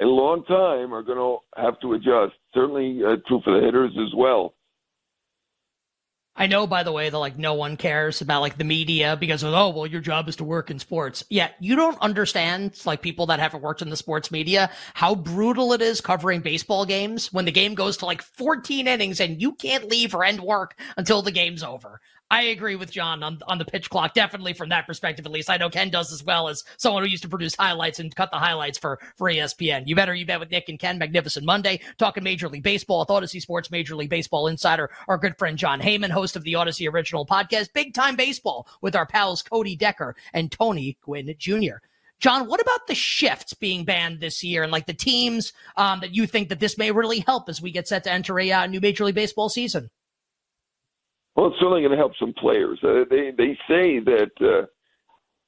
a 0.00 0.04
long 0.04 0.44
time 0.44 0.94
are 0.94 1.02
going 1.02 1.18
to 1.18 1.60
have 1.60 1.78
to 1.80 1.94
adjust. 1.94 2.34
Certainly 2.54 3.00
uh, 3.04 3.16
true 3.26 3.40
for 3.44 3.58
the 3.58 3.66
hitters 3.66 3.92
as 3.98 4.14
well. 4.16 4.54
I 6.36 6.48
know, 6.48 6.66
by 6.66 6.82
the 6.82 6.90
way, 6.90 7.10
that 7.10 7.18
like 7.18 7.38
no 7.38 7.54
one 7.54 7.76
cares 7.76 8.20
about 8.20 8.40
like 8.40 8.58
the 8.58 8.64
media 8.64 9.16
because 9.16 9.44
of, 9.44 9.54
oh, 9.54 9.68
well, 9.68 9.86
your 9.86 10.00
job 10.00 10.28
is 10.28 10.36
to 10.36 10.44
work 10.44 10.68
in 10.68 10.80
sports. 10.80 11.22
Yeah, 11.30 11.50
you 11.60 11.76
don't 11.76 11.98
understand, 12.00 12.80
like 12.84 13.02
people 13.02 13.26
that 13.26 13.38
haven't 13.38 13.62
worked 13.62 13.82
in 13.82 13.90
the 13.90 13.96
sports 13.96 14.32
media, 14.32 14.70
how 14.94 15.14
brutal 15.14 15.72
it 15.72 15.80
is 15.80 16.00
covering 16.00 16.40
baseball 16.40 16.86
games 16.86 17.32
when 17.32 17.44
the 17.44 17.52
game 17.52 17.74
goes 17.74 17.98
to 17.98 18.06
like 18.06 18.20
14 18.20 18.88
innings 18.88 19.20
and 19.20 19.40
you 19.40 19.52
can't 19.52 19.88
leave 19.88 20.12
or 20.12 20.24
end 20.24 20.40
work 20.40 20.76
until 20.96 21.22
the 21.22 21.30
game's 21.30 21.62
over. 21.62 22.00
I 22.30 22.44
agree 22.44 22.74
with 22.74 22.90
Jon 22.90 23.22
on 23.22 23.38
on 23.46 23.58
the 23.58 23.64
pitch 23.64 23.90
clock. 23.90 24.14
Definitely 24.14 24.54
from 24.54 24.70
that 24.70 24.86
perspective, 24.86 25.26
at 25.26 25.32
least. 25.32 25.50
I 25.50 25.56
know 25.56 25.68
Ken 25.68 25.90
does 25.90 26.12
as 26.12 26.24
well 26.24 26.48
as 26.48 26.64
someone 26.78 27.02
who 27.02 27.08
used 27.08 27.22
to 27.22 27.28
produce 27.28 27.54
highlights 27.54 28.00
and 28.00 28.14
cut 28.14 28.30
the 28.30 28.38
highlights 28.38 28.78
for 28.78 28.98
for 29.16 29.30
ESPN. 29.30 29.84
You 29.86 29.94
better 29.94 30.14
you 30.14 30.26
bet 30.26 30.40
with 30.40 30.50
Nick 30.50 30.68
and 30.68 30.78
Ken. 30.78 30.98
Magnificent 30.98 31.44
Monday, 31.44 31.80
talking 31.98 32.24
Major 32.24 32.48
League 32.48 32.62
Baseball 32.62 33.00
with 33.00 33.08
Audacy 33.08 33.40
Sports 33.40 33.70
Major 33.70 33.94
League 33.94 34.10
Baseball 34.10 34.46
Insider. 34.46 34.90
Our 35.06 35.18
good 35.18 35.38
friend 35.38 35.58
Jon 35.58 35.80
Heyman, 35.80 36.10
host 36.10 36.34
of 36.34 36.44
the 36.44 36.54
Audacy 36.54 36.90
Original 36.90 37.26
Podcast, 37.26 37.72
Big 37.72 37.94
Time 37.94 38.16
Baseball 38.16 38.66
with 38.80 38.96
our 38.96 39.06
pals 39.06 39.42
Cody 39.42 39.76
Decker 39.76 40.16
and 40.32 40.50
Tony 40.50 40.96
Gwynn 41.02 41.34
Jr. 41.38 41.76
Jon, 42.20 42.48
what 42.48 42.60
about 42.60 42.86
the 42.86 42.94
shifts 42.94 43.54
being 43.54 43.84
banned 43.84 44.20
this 44.20 44.42
year 44.42 44.62
and 44.62 44.72
like 44.72 44.86
the 44.86 44.94
teams 44.94 45.52
um, 45.76 46.00
that 46.00 46.14
you 46.14 46.26
think 46.26 46.48
that 46.48 46.60
this 46.60 46.78
may 46.78 46.90
really 46.90 47.20
help 47.20 47.48
as 47.48 47.60
we 47.60 47.70
get 47.70 47.86
set 47.86 48.04
to 48.04 48.12
enter 48.12 48.38
a 48.40 48.50
uh, 48.50 48.66
new 48.66 48.80
Major 48.80 49.04
League 49.04 49.14
Baseball 49.14 49.48
season? 49.48 49.90
Well, 51.36 51.48
it's 51.48 51.56
certainly 51.58 51.80
going 51.80 51.92
to 51.92 51.96
help 51.96 52.12
some 52.18 52.32
players. 52.34 52.78
Uh, 52.82 53.04
they 53.10 53.32
they 53.36 53.58
say 53.68 53.98
that 54.00 54.30
uh, 54.40 54.66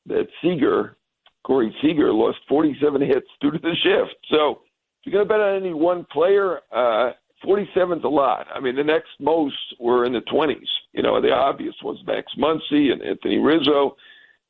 that 0.06 0.26
Seager, 0.42 0.96
Corey 1.44 1.74
Seager, 1.80 2.12
lost 2.12 2.38
47 2.48 3.00
hits 3.02 3.26
due 3.40 3.50
to 3.50 3.58
the 3.58 3.74
shift. 3.82 4.16
So 4.30 4.62
if 5.00 5.06
you're 5.06 5.12
going 5.12 5.26
to 5.26 5.28
bet 5.28 5.40
on 5.40 5.56
any 5.56 5.74
one 5.74 6.04
player, 6.12 6.60
uh, 6.74 7.12
47's 7.44 8.04
a 8.04 8.08
lot. 8.08 8.46
I 8.52 8.60
mean, 8.60 8.74
the 8.74 8.84
next 8.84 9.10
most 9.20 9.54
were 9.78 10.04
in 10.04 10.12
the 10.12 10.22
20s. 10.32 10.66
You 10.92 11.02
know, 11.02 11.20
the 11.20 11.32
obvious 11.32 11.74
ones: 11.82 12.00
Max 12.06 12.32
Muncy 12.38 12.92
and 12.92 13.02
Anthony 13.02 13.38
Rizzo, 13.38 13.96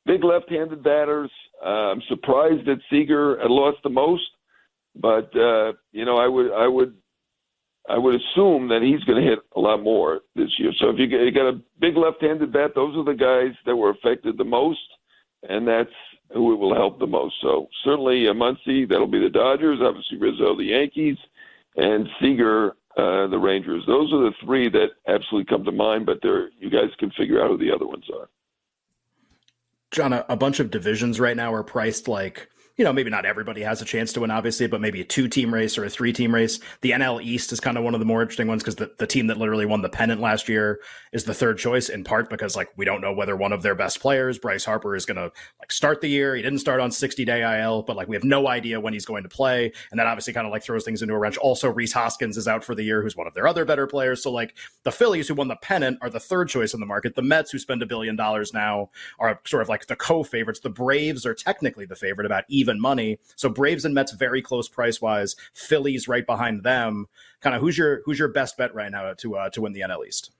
big 0.05 0.23
left-handed 0.23 0.83
batters. 0.83 1.31
Uh, 1.63 1.91
I'm 1.91 2.01
surprised 2.07 2.65
that 2.65 2.79
Seager 2.89 3.39
had 3.39 3.51
lost 3.51 3.77
the 3.83 3.89
most, 3.89 4.29
but 4.95 5.35
uh, 5.35 5.73
you 5.91 6.05
know, 6.05 6.17
I 6.17 6.27
would 6.27 6.51
I 6.51 6.67
would 6.67 6.95
I 7.89 7.97
would 7.97 8.15
assume 8.15 8.67
that 8.67 8.81
he's 8.81 9.03
going 9.05 9.23
to 9.23 9.29
hit 9.29 9.39
a 9.55 9.59
lot 9.59 9.81
more 9.81 10.21
this 10.35 10.49
year. 10.59 10.71
So 10.79 10.89
if 10.89 10.97
you, 10.99 11.31
got 11.31 11.47
a 11.47 11.61
big 11.79 11.95
left-handed 11.95 12.51
bat, 12.51 12.71
those 12.75 12.95
are 12.97 13.03
the 13.03 13.13
guys 13.13 13.55
that 13.65 13.75
were 13.75 13.91
affected 13.91 14.37
the 14.37 14.43
most, 14.43 14.79
and 15.47 15.67
that's 15.67 15.89
who 16.33 16.53
it 16.53 16.57
will 16.57 16.75
help 16.75 16.99
the 16.99 17.07
most. 17.07 17.35
So 17.41 17.67
certainly 17.85 18.27
uh, 18.27 18.33
Muncy, 18.33 18.87
that'll 18.87 19.07
be 19.07 19.19
the 19.19 19.29
Dodgers. 19.29 19.79
Obviously 19.81 20.17
Rizzo, 20.17 20.57
the 20.57 20.65
Yankees, 20.65 21.17
and 21.77 22.07
Seager, 22.19 22.71
uh, 22.97 23.27
the 23.27 23.37
Rangers. 23.37 23.83
Those 23.87 24.11
are 24.11 24.23
the 24.23 24.33
three 24.43 24.69
that 24.69 24.87
absolutely 25.07 25.45
come 25.45 25.63
to 25.63 25.71
mind. 25.71 26.05
But 26.05 26.19
there, 26.21 26.49
you 26.59 26.69
guys 26.69 26.89
can 26.99 27.11
figure 27.11 27.41
out 27.41 27.51
who 27.51 27.57
the 27.57 27.71
other 27.71 27.87
ones 27.87 28.05
are. 28.13 28.27
Jon, 29.91 30.11
a 30.11 30.35
bunch 30.35 30.59
of 30.59 30.69
divisions 30.69 31.19
right 31.19 31.37
now 31.37 31.53
are 31.53 31.63
priced 31.63 32.09
like 32.09 32.49
you 32.77 32.83
know, 32.83 32.93
maybe 32.93 33.09
not 33.09 33.25
everybody 33.25 33.61
has 33.61 33.81
a 33.81 33.85
chance 33.85 34.13
to 34.13 34.19
win, 34.19 34.29
obviously, 34.29 34.67
but 34.67 34.79
maybe 34.79 35.01
a 35.01 35.03
two 35.03 35.27
team 35.27 35.51
race 35.51 35.79
or 35.79 35.85
a 35.85 35.89
three 35.89 36.13
team 36.13 36.33
race. 36.33 36.59
The 36.81 36.91
NL 36.91 37.23
East 37.23 37.51
is 37.51 37.59
kind 37.59 37.75
of 37.75 37.83
one 37.83 37.95
of 37.95 37.99
the 37.99 38.05
more 38.05 38.21
interesting 38.21 38.47
ones 38.47 38.61
because 38.61 38.75
the, 38.75 38.91
the 38.99 39.07
team 39.07 39.27
that 39.27 39.37
literally 39.37 39.65
won 39.65 39.81
the 39.81 39.89
pennant 39.89 40.21
last 40.21 40.47
year 40.47 40.79
is 41.11 41.23
the 41.23 41.33
third 41.33 41.57
choice 41.57 41.89
in 41.89 42.03
part 42.03 42.29
because 42.29 42.55
like 42.55 42.69
we 42.77 42.85
don't 42.85 43.01
know 43.01 43.11
whether 43.11 43.35
one 43.35 43.51
of 43.51 43.63
their 43.63 43.73
best 43.73 43.99
players, 43.99 44.37
Bryce 44.37 44.63
Harper, 44.63 44.95
is 44.95 45.07
going 45.07 45.17
to 45.17 45.31
like 45.59 45.71
start 45.71 46.01
the 46.01 46.07
year. 46.07 46.35
He 46.35 46.43
didn't 46.43 46.59
start 46.59 46.79
on 46.79 46.91
60 46.91 47.25
day 47.25 47.61
IL, 47.61 47.81
but 47.81 47.95
like 47.95 48.07
we 48.07 48.15
have 48.15 48.23
no 48.23 48.47
idea 48.47 48.79
when 48.79 48.93
he's 48.93 49.05
going 49.05 49.23
to 49.23 49.29
play. 49.29 49.71
And 49.89 49.99
that 49.99 50.05
obviously 50.05 50.33
kind 50.33 50.45
of 50.45 50.51
like 50.51 50.61
throws 50.61 50.83
things 50.83 51.01
into 51.01 51.15
a 51.15 51.17
wrench. 51.17 51.37
Also, 51.37 51.71
Rhys 51.71 51.93
Hoskins 51.93 52.37
is 52.37 52.47
out 52.47 52.63
for 52.63 52.75
the 52.75 52.83
year, 52.83 53.01
who's 53.01 53.17
one 53.17 53.25
of 53.25 53.33
their 53.33 53.47
other 53.47 53.65
better 53.65 53.87
players. 53.87 54.21
So 54.21 54.31
like 54.31 54.55
the 54.83 54.91
Phillies 54.91 55.27
who 55.27 55.33
won 55.33 55.47
the 55.47 55.55
pennant 55.55 55.97
are 56.01 56.11
the 56.11 56.19
third 56.19 56.47
choice 56.47 56.75
in 56.75 56.79
the 56.79 56.85
market. 56.85 57.15
The 57.15 57.23
Mets 57.23 57.49
who 57.49 57.57
spend 57.57 57.81
a 57.81 57.87
billion 57.87 58.15
dollars 58.15 58.53
now 58.53 58.91
are 59.17 59.39
sort 59.47 59.63
of 59.63 59.69
like 59.69 59.87
the 59.87 59.95
co 59.95 60.21
favorites. 60.21 60.59
The 60.59 60.69
Braves 60.69 61.25
are 61.25 61.33
technically 61.33 61.87
the 61.87 61.95
favorite 61.95 62.27
about 62.27 62.43
even 62.49 62.66
money. 62.75 63.19
So 63.35 63.49
Braves 63.49 63.85
and 63.85 63.95
Mets 63.95 64.11
very 64.13 64.41
close 64.41 64.67
price 64.67 65.01
wise. 65.01 65.35
Phillies 65.53 66.07
right 66.07 66.25
behind 66.25 66.63
them. 66.63 67.07
Kind 67.41 67.55
of 67.55 67.61
who's 67.61 67.77
your 67.77 68.01
who's 68.05 68.19
your 68.19 68.29
best 68.29 68.57
bet 68.57 68.73
right 68.75 68.91
now 68.91 69.13
to 69.13 69.35
uh, 69.37 69.49
to 69.51 69.61
win 69.61 69.73
the 69.73 69.81
NL 69.81 70.07
East? 70.07 70.31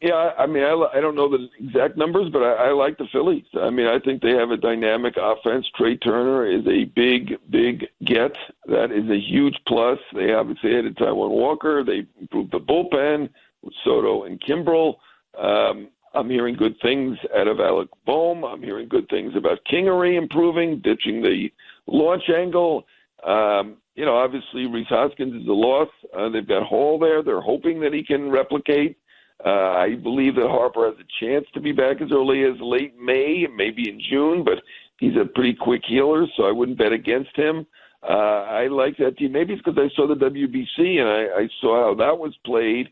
Yeah, 0.00 0.30
I 0.38 0.46
mean, 0.46 0.62
I, 0.62 0.74
I 0.94 1.00
don't 1.00 1.16
know 1.16 1.28
the 1.28 1.48
exact 1.58 1.96
numbers, 1.96 2.30
but 2.32 2.40
I, 2.42 2.68
I 2.68 2.72
like 2.72 2.98
the 2.98 3.08
Phillies. 3.10 3.46
I 3.60 3.68
mean, 3.70 3.88
I 3.88 3.98
think 3.98 4.22
they 4.22 4.30
have 4.30 4.52
a 4.52 4.56
dynamic 4.56 5.14
offense. 5.20 5.66
Trey 5.76 5.96
Turner 5.96 6.46
is 6.46 6.64
a 6.68 6.84
big, 6.84 7.36
big 7.50 7.86
get. 8.06 8.36
That 8.66 8.92
is 8.92 9.10
a 9.10 9.18
huge 9.18 9.56
plus. 9.66 9.98
They 10.14 10.32
obviously 10.32 10.76
added 10.76 10.96
Taijuan 10.96 11.30
Walker. 11.30 11.82
They 11.82 12.06
improved 12.20 12.52
the 12.52 12.60
bullpen 12.60 13.28
with 13.62 13.74
Soto 13.82 14.22
and 14.22 14.40
Kimbrel. 14.40 14.94
Um, 15.36 15.88
I'm 16.14 16.30
hearing 16.30 16.56
good 16.56 16.76
things 16.80 17.16
out 17.36 17.48
of 17.48 17.60
Alec 17.60 17.88
Bohm. 18.06 18.44
I'm 18.44 18.62
hearing 18.62 18.88
good 18.88 19.08
things 19.08 19.34
about 19.36 19.58
Kingery 19.70 20.16
improving, 20.16 20.80
ditching 20.80 21.22
the 21.22 21.50
launch 21.86 22.24
angle. 22.34 22.86
Um, 23.26 23.76
you 23.94 24.04
know, 24.04 24.16
obviously 24.16 24.66
Rhys 24.66 24.86
Hoskins 24.88 25.42
is 25.42 25.48
a 25.48 25.52
loss. 25.52 25.88
Uh, 26.16 26.28
they've 26.28 26.46
got 26.46 26.62
Hall 26.62 26.98
there. 26.98 27.22
They're 27.22 27.40
hoping 27.40 27.80
that 27.80 27.92
he 27.92 28.04
can 28.04 28.30
replicate. 28.30 28.96
Uh, 29.44 29.48
I 29.48 29.94
believe 29.94 30.34
that 30.36 30.48
Harper 30.48 30.86
has 30.86 30.96
a 30.98 31.24
chance 31.24 31.46
to 31.54 31.60
be 31.60 31.72
back 31.72 32.00
as 32.00 32.10
early 32.10 32.44
as 32.44 32.60
late 32.60 32.98
May, 32.98 33.46
maybe 33.54 33.88
in 33.88 34.00
June, 34.10 34.44
but 34.44 34.62
he's 34.98 35.16
a 35.16 35.26
pretty 35.26 35.54
quick 35.54 35.82
healer, 35.86 36.26
so 36.36 36.44
I 36.44 36.52
wouldn't 36.52 36.78
bet 36.78 36.92
against 36.92 37.36
him. 37.36 37.66
Uh, 38.02 38.44
I 38.48 38.68
like 38.68 38.96
that 38.98 39.18
team. 39.18 39.32
Maybe 39.32 39.54
it's 39.54 39.62
because 39.62 39.78
I 39.78 39.94
saw 39.94 40.06
the 40.06 40.14
WBC 40.14 41.00
and 41.00 41.08
I, 41.08 41.42
I 41.42 41.48
saw 41.60 41.88
how 41.88 41.94
that 41.94 42.18
was 42.18 42.36
played 42.44 42.88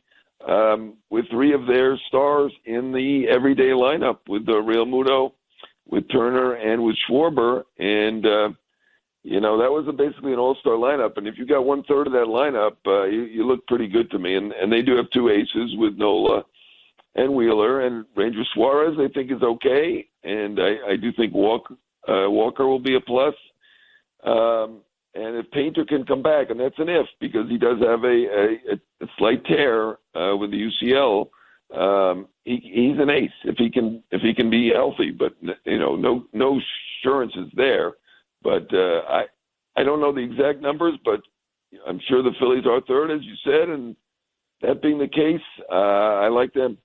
um, 0.47 0.95
with 1.11 1.29
three 1.31 1.53
of 1.53 1.67
their 1.67 1.99
stars 2.09 2.53
in 2.65 2.93
the 2.93 3.27
everyday 3.29 3.71
lineup 3.71 4.19
with 4.29 4.47
the 4.47 4.53
uh, 4.53 4.63
Realmuto, 4.63 5.33
with 5.89 6.11
Turner, 6.11 6.55
and 6.55 6.83
with 6.83 6.97
Schwarber. 7.09 7.63
And, 7.79 8.27
uh, 8.27 8.49
you 9.23 9.41
know, 9.41 9.59
that 9.59 9.71
was 9.71 9.87
a, 9.89 9.93
basically 9.93 10.33
an 10.33 10.39
all 10.39 10.57
star 10.61 10.75
lineup. 10.75 11.17
And 11.17 11.27
if 11.27 11.39
you 11.39 11.47
got 11.47 11.65
one 11.65 11.83
third 11.85 12.07
of 12.07 12.13
that 12.13 12.27
lineup, 12.27 12.77
uh, 12.87 13.05
you, 13.05 13.23
you 13.23 13.47
look 13.47 13.67
pretty 13.67 13.89
good 13.89 14.11
to 14.11 14.19
me. 14.19 14.37
And, 14.37 14.53
and 14.53 14.73
they 14.73 14.83
do 14.83 14.97
have 14.97 15.11
two 15.11 15.31
aces 15.31 15.77
with 15.77 15.97
Nola 15.97 16.45
and 17.17 17.35
Wheeler 17.35 17.87
and 17.87 18.05
Ranger 18.15 18.45
Suarez. 18.55 18.97
I 18.99 19.13
think 19.13 19.33
is 19.33 19.43
okay, 19.43 20.07
and 20.23 20.61
I, 20.61 20.93
I 20.93 20.97
do 20.97 21.13
think 21.13 21.35
Walker 21.35 21.75
uh, 22.09 22.31
Walker 22.31 22.67
will 22.67 22.79
be 22.79 22.95
a 22.95 23.01
plus. 23.01 23.35
Um, 24.23 24.81
and 25.17 25.37
if 25.37 25.51
Painter 25.51 25.85
can 25.85 26.05
come 26.05 26.23
back, 26.23 26.51
and 26.51 26.61
that's 26.61 26.79
an 26.79 26.89
if 26.89 27.07
because 27.21 27.49
he 27.49 27.59
does 27.59 27.79
have 27.81 28.05
a 28.05 28.07
a, 28.07 29.05
a 29.05 29.07
slight 29.19 29.45
tear 29.45 29.99
uh, 30.15 30.37
with 30.37 30.51
the 30.51 30.71
UCL. 30.71 31.29
Um, 31.75 32.29
he, 32.45 32.61
he's 32.63 33.01
an 33.01 33.11
ace 33.11 33.31
if 33.45 33.57
he 33.57 33.71
can 33.71 34.03
if 34.11 34.21
he 34.23 34.35
can 34.35 34.51
be 34.51 34.71
healthy, 34.73 35.11
but 35.11 35.33
you 35.65 35.79
know 35.79 35.97
no 35.97 36.27
no 36.33 36.61
assurances 37.03 37.51
there. 37.55 37.95
But 38.43 38.73
uh, 38.73 39.03
I 39.09 39.25
I 39.77 39.83
don't 39.83 40.01
know 40.01 40.13
the 40.13 40.21
exact 40.21 40.61
numbers, 40.61 40.95
but 41.05 41.21
I'm 41.87 42.01
sure 42.09 42.23
the 42.23 42.35
Phillies 42.39 42.67
are 42.67 42.81
third, 42.83 43.11
as 43.11 43.23
you 43.23 43.35
said, 43.45 43.69
and 43.69 43.97
that 44.63 44.83
being 44.83 44.99
the 44.99 45.09
case, 45.09 45.41
uh, 45.71 45.75
I 46.25 46.29
like 46.29 46.53
them. 46.53 46.79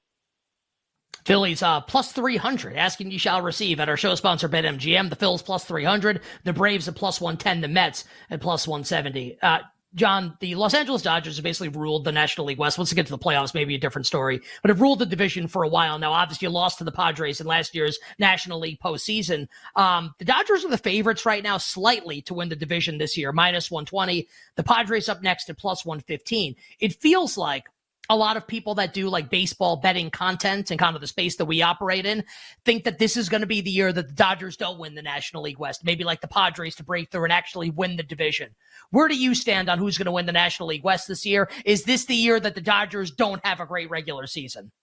Phillies 1.26 1.62
uh, 1.62 1.82
plus 1.82 2.12
300, 2.12 2.76
asking 2.76 3.12
you 3.12 3.20
shall 3.20 3.42
receive 3.42 3.80
at 3.80 3.90
our 3.90 3.98
show 3.98 4.16
sponsor 4.16 4.50
BetMGM. 4.50 5.10
The 5.10 5.16
Phillies 5.16 5.42
plus 5.42 5.66
300, 5.66 6.22
the 6.44 6.54
Braves 6.54 6.88
at 6.88 6.96
plus 6.96 7.22
110, 7.22 7.62
the 7.62 7.68
Mets 7.68 8.06
at 8.30 8.42
plus 8.42 8.68
170. 8.68 9.38
Uh, 9.42 9.60
Jon, 9.94 10.38
the 10.40 10.56
Los 10.56 10.74
Angeles 10.74 11.02
Dodgers 11.02 11.36
have 11.36 11.44
basically 11.44 11.68
ruled 11.68 12.06
the 12.06 12.14
National 12.14 12.48
League 12.48 12.58
West. 12.58 12.78
Once 12.78 12.92
we 12.92 12.96
get 12.96 13.08
to 13.08 13.12
the 13.12 13.18
playoffs, 13.18 13.54
maybe 13.54 13.76
a 13.76 13.80
different 13.80 14.08
story, 14.08 14.40
but 14.62 14.70
have 14.70 14.80
ruled 14.80 15.00
the 15.00 15.06
division 15.06 15.48
for 15.48 15.64
a 15.64 15.68
while 15.68 16.00
now. 16.00 16.14
Obviously, 16.14 16.48
lost 16.48 16.78
to 16.78 16.86
the 16.86 16.94
Padres 16.94 17.42
in 17.42 17.48
last 17.48 17.76
year's 17.76 18.00
National 18.18 18.60
League 18.60 18.80
postseason. 18.80 19.48
Um, 19.76 20.14
the 20.18 20.26
Dodgers 20.26 20.64
are 20.64 20.70
the 20.70 20.78
favorites 20.78 21.26
right 21.26 21.44
now, 21.44 21.58
slightly 21.58 22.22
to 22.24 22.34
win 22.34 22.48
the 22.48 22.56
division 22.56 23.00
this 23.00 23.18
year, 23.18 23.34
minus 23.34 23.70
120. 23.70 24.28
The 24.56 24.64
Padres 24.64 25.10
up 25.10 25.22
next 25.22 25.50
at 25.50 25.58
plus 25.58 25.86
115. 25.86 26.56
It 26.80 26.94
feels 26.96 27.38
like 27.38 27.66
a 28.12 28.16
lot 28.16 28.36
of 28.36 28.46
people 28.46 28.76
that 28.76 28.94
do 28.94 29.08
like 29.08 29.30
baseball 29.30 29.78
betting 29.78 30.12
content 30.12 30.70
and 30.70 30.78
kind 30.78 30.96
of 30.96 31.02
the 31.02 31.08
space 31.08 31.38
that 31.38 31.46
we 31.46 31.62
operate 31.62 32.06
in 32.06 32.26
think 32.66 32.84
that 32.84 33.00
this 33.00 33.16
is 33.16 33.30
going 33.30 33.40
to 33.40 33.48
be 33.48 33.62
the 33.62 33.72
year 33.72 33.94
that 33.94 34.08
the 34.10 34.14
Dodgers 34.14 34.58
don't 34.58 34.78
win 34.78 34.96
the 34.96 35.02
National 35.02 35.44
League 35.44 35.58
West, 35.58 35.86
maybe 35.86 36.04
like 36.04 36.20
the 36.20 36.28
Padres 36.28 36.76
to 36.76 36.84
break 36.84 37.10
through 37.10 37.24
and 37.24 37.32
actually 37.32 37.70
win 37.70 37.96
the 37.96 38.04
division. 38.04 38.50
Where 38.90 39.08
do 39.08 39.16
you 39.16 39.34
stand 39.34 39.70
on 39.70 39.80
who's 39.80 39.98
going 39.98 40.08
to 40.08 40.12
win 40.12 40.26
the 40.26 40.34
National 40.34 40.68
League 40.68 40.84
West 40.84 41.08
this 41.08 41.26
year? 41.26 41.50
Is 41.64 41.86
this 41.86 42.04
the 42.04 42.16
year 42.16 42.38
that 42.42 42.54
the 42.54 42.62
Dodgers 42.62 43.12
don't 43.12 43.44
have 43.46 43.62
a 43.62 43.66
great 43.66 43.90
regular 43.90 44.28
season? 44.28 44.74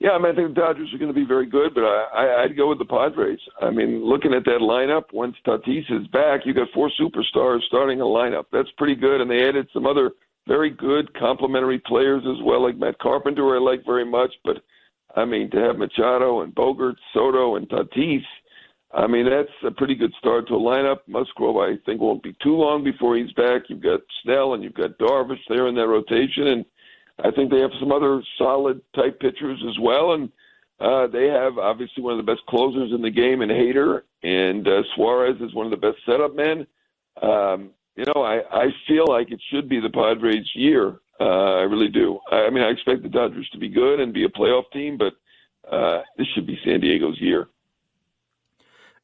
Yeah, 0.00 0.12
I 0.12 0.18
mean, 0.18 0.32
I 0.32 0.34
think 0.34 0.54
the 0.54 0.60
Dodgers 0.60 0.92
are 0.94 0.98
going 0.98 1.12
to 1.12 1.14
be 1.14 1.26
very 1.26 1.46
good, 1.46 1.74
but 1.74 1.84
I, 1.84 2.06
I, 2.14 2.42
I'd 2.44 2.56
go 2.56 2.70
with 2.70 2.78
the 2.78 2.86
Padres. 2.86 3.38
I 3.60 3.70
mean, 3.70 4.02
looking 4.02 4.32
at 4.32 4.44
that 4.46 4.60
lineup, 4.60 5.12
once 5.12 5.36
Tatis 5.46 5.90
is 5.90 6.06
back, 6.08 6.40
you 6.46 6.54
got 6.54 6.68
four 6.72 6.90
superstars 6.98 7.62
starting 7.68 8.00
a 8.00 8.04
lineup. 8.04 8.44
That's 8.50 8.70
pretty 8.78 8.94
good, 8.94 9.20
and 9.20 9.30
they 9.30 9.46
added 9.46 9.68
some 9.72 9.86
other 9.86 10.12
very 10.46 10.70
good 10.70 11.12
complementary 11.14 11.78
players 11.78 12.22
as 12.26 12.42
well, 12.44 12.62
like 12.62 12.76
Matt 12.76 12.98
Carpenter, 12.98 13.56
I 13.56 13.58
like 13.58 13.84
very 13.84 14.04
much. 14.04 14.32
But 14.44 14.58
I 15.16 15.24
mean, 15.24 15.50
to 15.50 15.58
have 15.58 15.76
Machado 15.76 16.42
and 16.42 16.54
Bogart, 16.54 16.96
Soto, 17.12 17.56
and 17.56 17.68
Tatis, 17.68 18.24
I 18.92 19.06
mean, 19.08 19.28
that's 19.28 19.48
a 19.64 19.70
pretty 19.72 19.96
good 19.96 20.12
start 20.18 20.46
to 20.48 20.54
a 20.54 20.58
lineup. 20.58 20.98
Musgrove, 21.08 21.56
I 21.56 21.76
think, 21.84 22.00
won't 22.00 22.22
be 22.22 22.36
too 22.42 22.56
long 22.56 22.84
before 22.84 23.16
he's 23.16 23.32
back. 23.32 23.62
You've 23.68 23.82
got 23.82 24.00
Snell 24.22 24.54
and 24.54 24.62
you've 24.62 24.74
got 24.74 24.98
Darvish 24.98 25.40
there 25.48 25.66
in 25.66 25.74
that 25.74 25.88
rotation, 25.88 26.46
and 26.48 26.64
I 27.24 27.30
think 27.32 27.50
they 27.50 27.60
have 27.60 27.72
some 27.80 27.90
other 27.90 28.22
solid 28.38 28.80
type 28.94 29.18
pitchers 29.18 29.60
as 29.68 29.76
well. 29.80 30.12
And 30.12 30.30
uh, 30.80 31.08
they 31.08 31.26
have 31.26 31.58
obviously 31.58 32.02
one 32.04 32.18
of 32.18 32.24
the 32.24 32.32
best 32.32 32.46
closers 32.48 32.92
in 32.92 33.02
the 33.02 33.10
game 33.10 33.42
in 33.42 33.48
Hader, 33.48 34.02
and 34.22 34.66
uh, 34.66 34.82
Suarez 34.94 35.40
is 35.40 35.54
one 35.54 35.66
of 35.66 35.70
the 35.70 35.76
best 35.76 35.98
setup 36.06 36.36
men. 36.36 36.66
Um, 37.20 37.70
you 37.96 38.04
know, 38.14 38.22
I, 38.22 38.40
I 38.50 38.66
feel 38.88 39.06
like 39.08 39.30
it 39.30 39.40
should 39.50 39.68
be 39.68 39.80
the 39.80 39.90
Padres' 39.90 40.50
year. 40.54 41.00
Uh, 41.20 41.58
I 41.58 41.62
really 41.62 41.88
do. 41.88 42.18
I, 42.30 42.36
I 42.46 42.50
mean, 42.50 42.64
I 42.64 42.68
expect 42.68 43.02
the 43.02 43.08
Dodgers 43.08 43.48
to 43.52 43.58
be 43.58 43.68
good 43.68 44.00
and 44.00 44.12
be 44.12 44.24
a 44.24 44.28
playoff 44.28 44.64
team, 44.72 44.98
but 44.98 45.14
uh, 45.70 46.02
this 46.18 46.26
should 46.34 46.46
be 46.46 46.58
San 46.64 46.80
Diego's 46.80 47.20
year. 47.20 47.48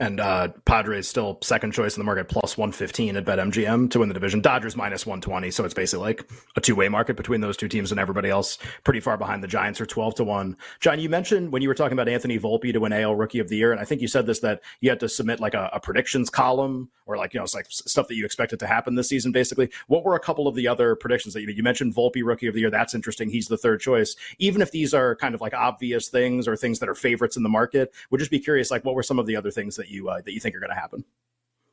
And 0.00 0.19
uh, 0.19 0.49
Padres 0.64 1.07
still 1.07 1.38
second 1.42 1.73
choice 1.73 1.95
in 1.95 2.00
the 2.00 2.04
market, 2.04 2.28
plus 2.28 2.57
115 2.57 3.16
at 3.16 3.25
BetMGM 3.26 3.90
to 3.90 3.99
win 3.99 4.09
the 4.09 4.14
division. 4.14 4.40
Dodgers 4.40 4.75
minus 4.75 5.04
120. 5.04 5.50
So 5.50 5.64
it's 5.66 5.75
basically 5.75 6.07
like 6.07 6.28
a 6.57 6.61
two 6.61 6.75
way 6.75 6.88
market 6.88 7.19
between 7.19 7.42
those 7.42 7.57
two 7.57 7.69
teams 7.69 7.90
and 7.90 8.00
everybody 8.00 8.30
else 8.30 8.57
pretty 8.83 9.00
far 9.00 9.19
behind. 9.19 9.42
The 9.42 9.49
Giants 9.49 9.78
are 9.78 9.87
12 9.87 10.14
to 10.16 10.25
1. 10.25 10.57
Jon, 10.80 10.99
you 10.99 11.11
mentioned 11.11 11.52
when 11.52 11.61
you 11.61 11.69
were 11.69 11.75
talking 11.75 11.92
about 11.92 12.09
Anthony 12.09 12.38
Volpe 12.38 12.73
to 12.73 12.80
win 12.80 12.95
AL 12.95 13.14
Rookie 13.14 13.40
of 13.40 13.49
the 13.49 13.57
Year, 13.57 13.73
and 13.73 13.80
I 13.80 13.85
think 13.85 14.00
you 14.00 14.09
said 14.09 14.25
this 14.25 14.40
that 14.40 14.62
you 14.80 14.88
had 14.88 15.00
to 15.00 15.09
submit 15.09 15.38
like 15.38 15.52
a, 15.52 15.69
a 15.75 15.80
predictions 15.80 16.30
column 16.30 16.88
or 17.11 17.16
like, 17.16 17.35
you 17.35 17.38
know, 17.38 17.45
it's 17.45 17.54
like 17.54 17.66
stuff 17.69 18.09
that 18.09 18.14
you 18.14 18.25
expected 18.25 18.61
to 18.61 18.66
happen 18.66 18.95
this 18.95 19.09
season, 19.09 19.33
basically. 19.33 19.69
What 19.88 20.04
were 20.04 20.14
a 20.14 20.21
couple 20.21 20.47
of 20.47 20.54
the 20.54 20.69
other 20.69 20.95
predictions 20.95 21.35
that 21.35 21.42
you? 21.42 21.49
You 21.49 21.62
mentioned 21.62 21.95
Volpe 21.95 22.25
Rookie 22.25 22.47
of 22.47 22.54
the 22.54 22.61
Year. 22.61 22.71
That's 22.71 22.95
interesting. 22.95 23.28
He's 23.28 23.49
the 23.49 23.57
third 23.57 23.80
choice. 23.80 24.14
Even 24.38 24.62
if 24.62 24.71
these 24.71 24.95
are 24.95 25.16
kind 25.16 25.35
of 25.35 25.40
like 25.40 25.52
obvious 25.52 26.09
things 26.09 26.47
or 26.47 26.57
things 26.57 26.78
that 26.78 26.88
are 26.88 26.95
favorites 26.95 27.37
in 27.37 27.42
the 27.42 27.49
market, 27.49 27.92
would 28.11 28.19
just 28.19 28.30
be 28.30 28.38
curious, 28.38 28.71
like, 28.71 28.85
what 28.85 28.95
were 28.95 29.02
some 29.02 29.19
of 29.19 29.26
the 29.26 29.35
other 29.35 29.50
things 29.50 29.76
that 29.76 29.89
you, 29.90 30.09
uh, 30.09 30.20
that 30.25 30.32
you 30.32 30.40
think 30.40 30.54
are 30.54 30.61
going 30.61 30.70
to 30.70 30.80
happen. 30.80 31.04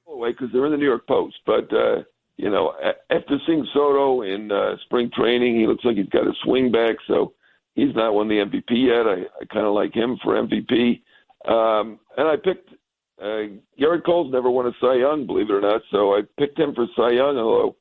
Way 0.05 0.31
because 0.31 0.47
they're 0.51 0.65
in 0.65 0.71
the 0.71 0.77
New 0.77 0.85
York 0.85 1.05
Post, 1.05 1.35
but 1.45 1.71
uh, 1.73 2.03
you 2.37 2.49
know, 2.49 2.73
after 3.09 3.37
seeing 3.45 3.67
Soto 3.73 4.21
in 4.21 4.51
uh, 4.51 4.77
spring 4.85 5.11
training, 5.13 5.59
he 5.59 5.67
looks 5.67 5.83
like 5.83 5.97
he's 5.97 6.09
got 6.09 6.25
a 6.25 6.33
swing 6.43 6.71
back, 6.71 6.95
so 7.07 7.33
he's 7.75 7.93
not 7.93 8.13
won 8.13 8.27
the 8.27 8.35
MVP 8.35 8.69
yet. 8.69 9.05
I, 9.05 9.23
I 9.41 9.45
kind 9.53 9.65
of 9.65 9.73
like 9.73 9.93
him 9.93 10.17
for 10.23 10.41
MVP, 10.41 11.01
um, 11.45 11.99
and 12.15 12.27
I 12.27 12.35
picked 12.37 12.69
uh, 13.21 13.57
Gerrit 13.79 14.05
Cole's 14.05 14.31
never 14.31 14.49
won 14.49 14.67
a 14.67 14.71
Cy 14.79 14.95
Young, 14.95 15.25
believe 15.25 15.49
it 15.49 15.53
or 15.53 15.61
not, 15.61 15.81
so 15.91 16.13
I 16.13 16.21
picked 16.37 16.59
him 16.59 16.73
for 16.75 16.85
Cy 16.95 17.11
Young. 17.11 17.37
Although 17.37 17.75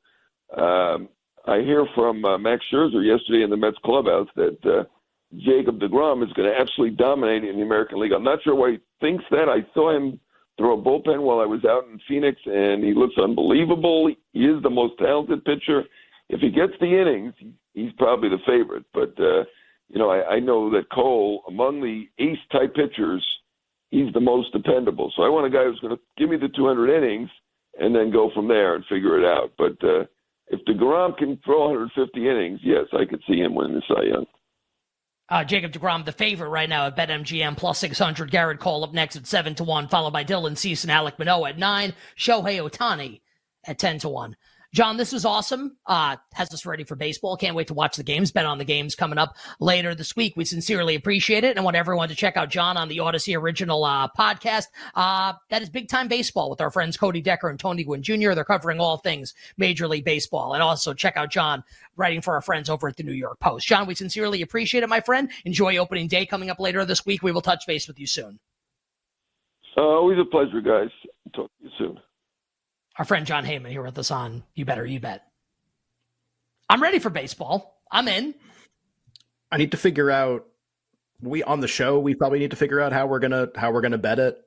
um, 0.57 1.09
I 1.45 1.61
hear 1.61 1.85
from 1.93 2.25
uh, 2.25 2.37
Max 2.37 2.65
Scherzer 2.71 3.05
yesterday 3.05 3.43
in 3.43 3.49
the 3.49 3.57
Mets 3.57 3.77
clubhouse 3.85 4.27
that 4.35 4.57
uh, 4.65 4.83
Jacob 5.37 5.79
DeGrom 5.79 6.25
is 6.25 6.33
going 6.33 6.49
to 6.49 6.59
absolutely 6.59 6.95
dominate 6.95 7.43
in 7.43 7.57
the 7.57 7.61
American 7.61 7.99
League. 7.99 8.11
I'm 8.11 8.23
not 8.23 8.43
sure 8.43 8.55
why 8.55 8.71
he 8.71 8.77
thinks 8.99 9.23
that. 9.31 9.47
I 9.47 9.65
saw 9.73 9.95
him 9.95 10.19
throw 10.57 10.77
a 10.77 10.81
bullpen 10.81 11.21
while 11.21 11.39
I 11.39 11.45
was 11.45 11.63
out 11.65 11.85
in 11.91 11.99
Phoenix, 12.07 12.39
and 12.45 12.83
he 12.83 12.93
looks 12.93 13.15
unbelievable. 13.21 14.13
He 14.33 14.39
is 14.39 14.61
the 14.63 14.69
most 14.69 14.97
talented 14.99 15.45
pitcher. 15.45 15.83
If 16.29 16.41
he 16.41 16.49
gets 16.49 16.73
the 16.79 16.99
innings, 16.99 17.33
he's 17.73 17.91
probably 17.97 18.29
the 18.29 18.39
favorite. 18.45 18.85
But 18.93 19.13
uh, 19.19 19.43
you 19.89 19.99
know, 19.99 20.09
I, 20.09 20.35
I 20.35 20.39
know 20.39 20.69
that 20.71 20.91
Cole, 20.91 21.43
among 21.47 21.81
the 21.81 22.07
ace 22.19 22.37
type 22.51 22.75
pitchers, 22.75 23.25
he's 23.91 24.11
the 24.13 24.19
most 24.19 24.51
dependable. 24.51 25.11
So 25.15 25.23
I 25.23 25.29
want 25.29 25.45
a 25.45 25.55
guy 25.55 25.63
who's 25.63 25.79
going 25.79 25.95
to 25.95 26.01
give 26.17 26.29
me 26.29 26.37
the 26.37 26.49
200 26.55 26.89
innings 26.89 27.29
and 27.79 27.95
then 27.95 28.11
go 28.11 28.31
from 28.33 28.47
there 28.47 28.75
and 28.75 28.83
figure 28.85 29.17
it 29.19 29.25
out. 29.25 29.53
But 29.57 29.81
uh, 29.87 30.05
if 30.47 30.63
Degrom 30.65 31.15
can 31.17 31.39
throw 31.45 31.69
150 31.69 32.27
innings, 32.27 32.59
yes, 32.63 32.85
I 32.93 33.05
could 33.05 33.21
see 33.27 33.37
him 33.37 33.55
winning 33.55 33.75
the 33.75 33.83
Cy 33.87 34.03
Young. 34.03 34.25
Uh, 35.29 35.43
Jacob 35.43 35.73
DeGrom, 35.73 36.05
the 36.05 36.11
favorite 36.13 36.49
right 36.49 36.69
now 36.69 36.87
at 36.87 36.95
BetMGM, 36.95 37.57
plus 37.57 37.79
600. 37.79 38.31
Gerrit 38.31 38.59
Cole 38.59 38.85
up 38.85 38.93
next 38.93 39.17
at 39.17 39.27
7 39.27 39.55
to 39.55 39.63
1, 39.63 39.89
followed 39.89 40.13
by 40.13 40.23
Dylan 40.23 40.57
Cease 40.57 40.83
and 40.83 40.91
Alek 40.91 41.19
Manoah 41.19 41.49
at 41.49 41.57
9. 41.57 41.93
Shohei 42.17 42.69
Ohtani 42.69 43.19
at 43.65 43.77
10 43.77 43.99
to 43.99 44.09
1. 44.09 44.37
Jon, 44.77 44.95
this 44.95 45.11
was 45.11 45.25
awesome. 45.25 45.75
Uh, 45.87 46.17
has 46.33 46.53
us 46.53 46.63
ready 46.63 46.83
for 46.83 46.95
baseball. 46.95 47.35
Can't 47.35 47.55
wait 47.55 47.65
to 47.69 47.73
watch 47.73 47.97
the 47.97 48.03
games. 48.03 48.31
Bet 48.31 48.45
on 48.45 48.59
the 48.59 48.63
games 48.63 48.93
coming 48.93 49.17
up 49.17 49.35
later 49.59 49.95
this 49.95 50.15
week. 50.15 50.37
We 50.37 50.45
sincerely 50.45 50.93
appreciate 50.93 51.43
it 51.43 51.49
and 51.49 51.57
I 51.57 51.63
want 51.63 51.75
everyone 51.75 52.09
to 52.09 52.15
check 52.15 52.37
out 52.37 52.51
Jon 52.51 52.77
on 52.77 52.87
the 52.87 52.97
Audacy 52.97 53.35
original 53.35 53.83
uh, 53.83 54.07
podcast. 54.15 54.65
Uh, 54.93 55.33
that 55.49 55.63
is 55.63 55.69
big 55.71 55.87
time 55.87 56.07
baseball 56.07 56.51
with 56.51 56.61
our 56.61 56.69
friends 56.69 56.95
Cody 56.95 57.21
Decker 57.21 57.49
and 57.49 57.59
Tony 57.59 57.85
Gwynn 57.85 58.03
Jr. 58.03 58.33
They're 58.33 58.43
covering 58.43 58.79
all 58.79 58.97
things 58.97 59.33
Major 59.57 59.87
League 59.87 60.05
Baseball. 60.05 60.53
And 60.53 60.61
also 60.61 60.93
check 60.93 61.17
out 61.17 61.31
Jon 61.31 61.63
writing 61.95 62.21
for 62.21 62.35
our 62.35 62.41
friends 62.41 62.69
over 62.69 62.87
at 62.87 62.97
the 62.97 63.03
New 63.03 63.13
York 63.13 63.39
Post. 63.39 63.65
Jon, 63.65 63.87
we 63.87 63.95
sincerely 63.95 64.43
appreciate 64.43 64.83
it, 64.83 64.89
my 64.89 65.01
friend. 65.01 65.31
Enjoy 65.43 65.75
opening 65.77 66.07
day 66.07 66.27
coming 66.27 66.51
up 66.51 66.59
later 66.59 66.85
this 66.85 67.03
week. 67.03 67.23
We 67.23 67.31
will 67.31 67.41
touch 67.41 67.65
base 67.65 67.87
with 67.87 67.99
you 67.99 68.05
soon. 68.05 68.37
Always 69.75 70.19
a 70.19 70.25
pleasure, 70.25 70.61
guys. 70.61 70.91
Talk 71.33 71.49
to 71.57 71.63
you 71.63 71.71
soon 71.79 71.99
our 72.97 73.05
friend 73.05 73.25
Jon 73.25 73.45
Heyman 73.45 73.69
here 73.69 73.83
with 73.83 73.97
us 73.97 74.11
on 74.11 74.43
You 74.55 74.65
Better 74.65 74.85
You 74.85 74.99
Bet. 74.99 75.23
I'm 76.69 76.81
ready 76.81 76.99
for 76.99 77.09
baseball. 77.09 77.81
I'm 77.91 78.07
in. 78.07 78.33
I 79.51 79.57
need 79.57 79.71
to 79.71 79.77
figure 79.77 80.11
out 80.11 80.45
we 81.21 81.41
on 81.43 81.61
the 81.61 81.67
show 81.67 81.99
we 81.99 82.13
probably 82.13 82.39
need 82.39 82.51
to 82.51 82.57
figure 82.57 82.79
out 82.79 82.93
how 82.93 83.07
we're 83.07 83.19
gonna 83.19 83.47
how 83.55 83.71
we're 83.71 83.81
gonna 83.81 83.97
bet 83.97 84.19
it. 84.19 84.37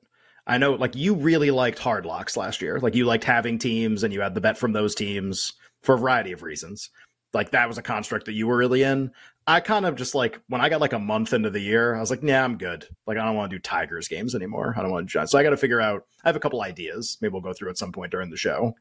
I 0.45 0.57
know 0.57 0.73
like 0.73 0.95
you 0.95 1.15
really 1.15 1.51
liked 1.51 1.79
hard 1.79 2.05
locks 2.05 2.37
last 2.37 2.61
year. 2.61 2.79
Like 2.79 2.95
you 2.95 3.05
liked 3.05 3.23
having 3.23 3.57
teams 3.57 4.03
and 4.03 4.13
you 4.13 4.21
had 4.21 4.35
the 4.35 4.41
bet 4.41 4.57
from 4.57 4.73
those 4.73 4.95
teams 4.95 5.53
for 5.81 5.95
a 5.95 5.97
variety 5.97 6.31
of 6.31 6.43
reasons. 6.43 6.89
Like 7.33 7.51
that 7.51 7.67
was 7.67 7.77
a 7.77 7.81
construct 7.81 8.25
that 8.25 8.33
you 8.33 8.47
were 8.47 8.57
really 8.57 8.83
in. 8.83 9.11
I 9.47 9.59
kind 9.59 9.85
of 9.85 9.95
just 9.95 10.13
like 10.13 10.39
when 10.49 10.61
I 10.61 10.69
got 10.69 10.81
like 10.81 10.93
a 10.93 10.99
month 10.99 11.33
into 11.33 11.49
the 11.49 11.59
year, 11.59 11.95
I 11.95 11.99
was 11.99 12.09
like, 12.09 12.21
"Yeah, 12.23 12.43
I'm 12.43 12.57
good. 12.57 12.85
Like 13.07 13.17
I 13.17 13.25
don't 13.25 13.35
want 13.35 13.49
to 13.49 13.57
do 13.57 13.61
Tigers 13.61 14.07
games 14.07 14.35
anymore. 14.35 14.75
I 14.77 14.81
don't 14.81 14.91
want 14.91 15.09
to." 15.09 15.27
So 15.27 15.39
I 15.39 15.43
got 15.43 15.49
to 15.51 15.57
figure 15.57 15.81
out. 15.81 16.05
I 16.23 16.29
have 16.29 16.35
a 16.35 16.39
couple 16.39 16.61
ideas. 16.61 17.17
Maybe 17.21 17.31
we'll 17.31 17.41
go 17.41 17.53
through 17.53 17.69
at 17.69 17.77
some 17.77 17.91
point 17.91 18.11
during 18.11 18.29
the 18.29 18.37
show. 18.37 18.75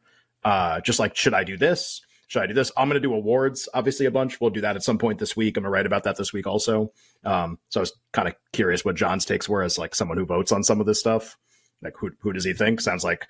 Uh, 0.44 0.80
just 0.80 0.98
like, 0.98 1.16
should 1.16 1.34
I 1.34 1.44
do 1.44 1.56
this? 1.56 2.02
Should 2.28 2.42
I 2.42 2.46
do 2.46 2.54
this? 2.54 2.70
I'm 2.76 2.88
going 2.88 3.00
to 3.00 3.06
do 3.06 3.12
awards, 3.12 3.68
obviously 3.74 4.06
a 4.06 4.10
bunch. 4.10 4.40
We'll 4.40 4.50
do 4.50 4.60
that 4.60 4.76
at 4.76 4.84
some 4.84 4.98
point 4.98 5.18
this 5.18 5.36
week. 5.36 5.56
I'm 5.56 5.64
going 5.64 5.70
to 5.70 5.74
write 5.74 5.86
about 5.86 6.04
that 6.04 6.16
this 6.16 6.32
week 6.32 6.46
also. 6.46 6.92
Um, 7.24 7.58
so 7.70 7.80
I 7.80 7.82
was 7.82 7.92
kind 8.12 8.28
of 8.28 8.36
curious 8.52 8.84
what 8.84 8.94
Jon's 8.94 9.24
takes 9.24 9.48
were 9.48 9.62
as 9.62 9.78
like 9.78 9.96
someone 9.96 10.16
who 10.16 10.24
votes 10.24 10.52
on 10.52 10.62
some 10.62 10.80
of 10.80 10.86
this 10.86 11.00
stuff. 11.00 11.36
Like 11.82 11.94
who 11.98 12.10
who 12.20 12.32
does 12.32 12.44
he 12.44 12.52
think? 12.52 12.80
Sounds 12.80 13.02
like 13.02 13.26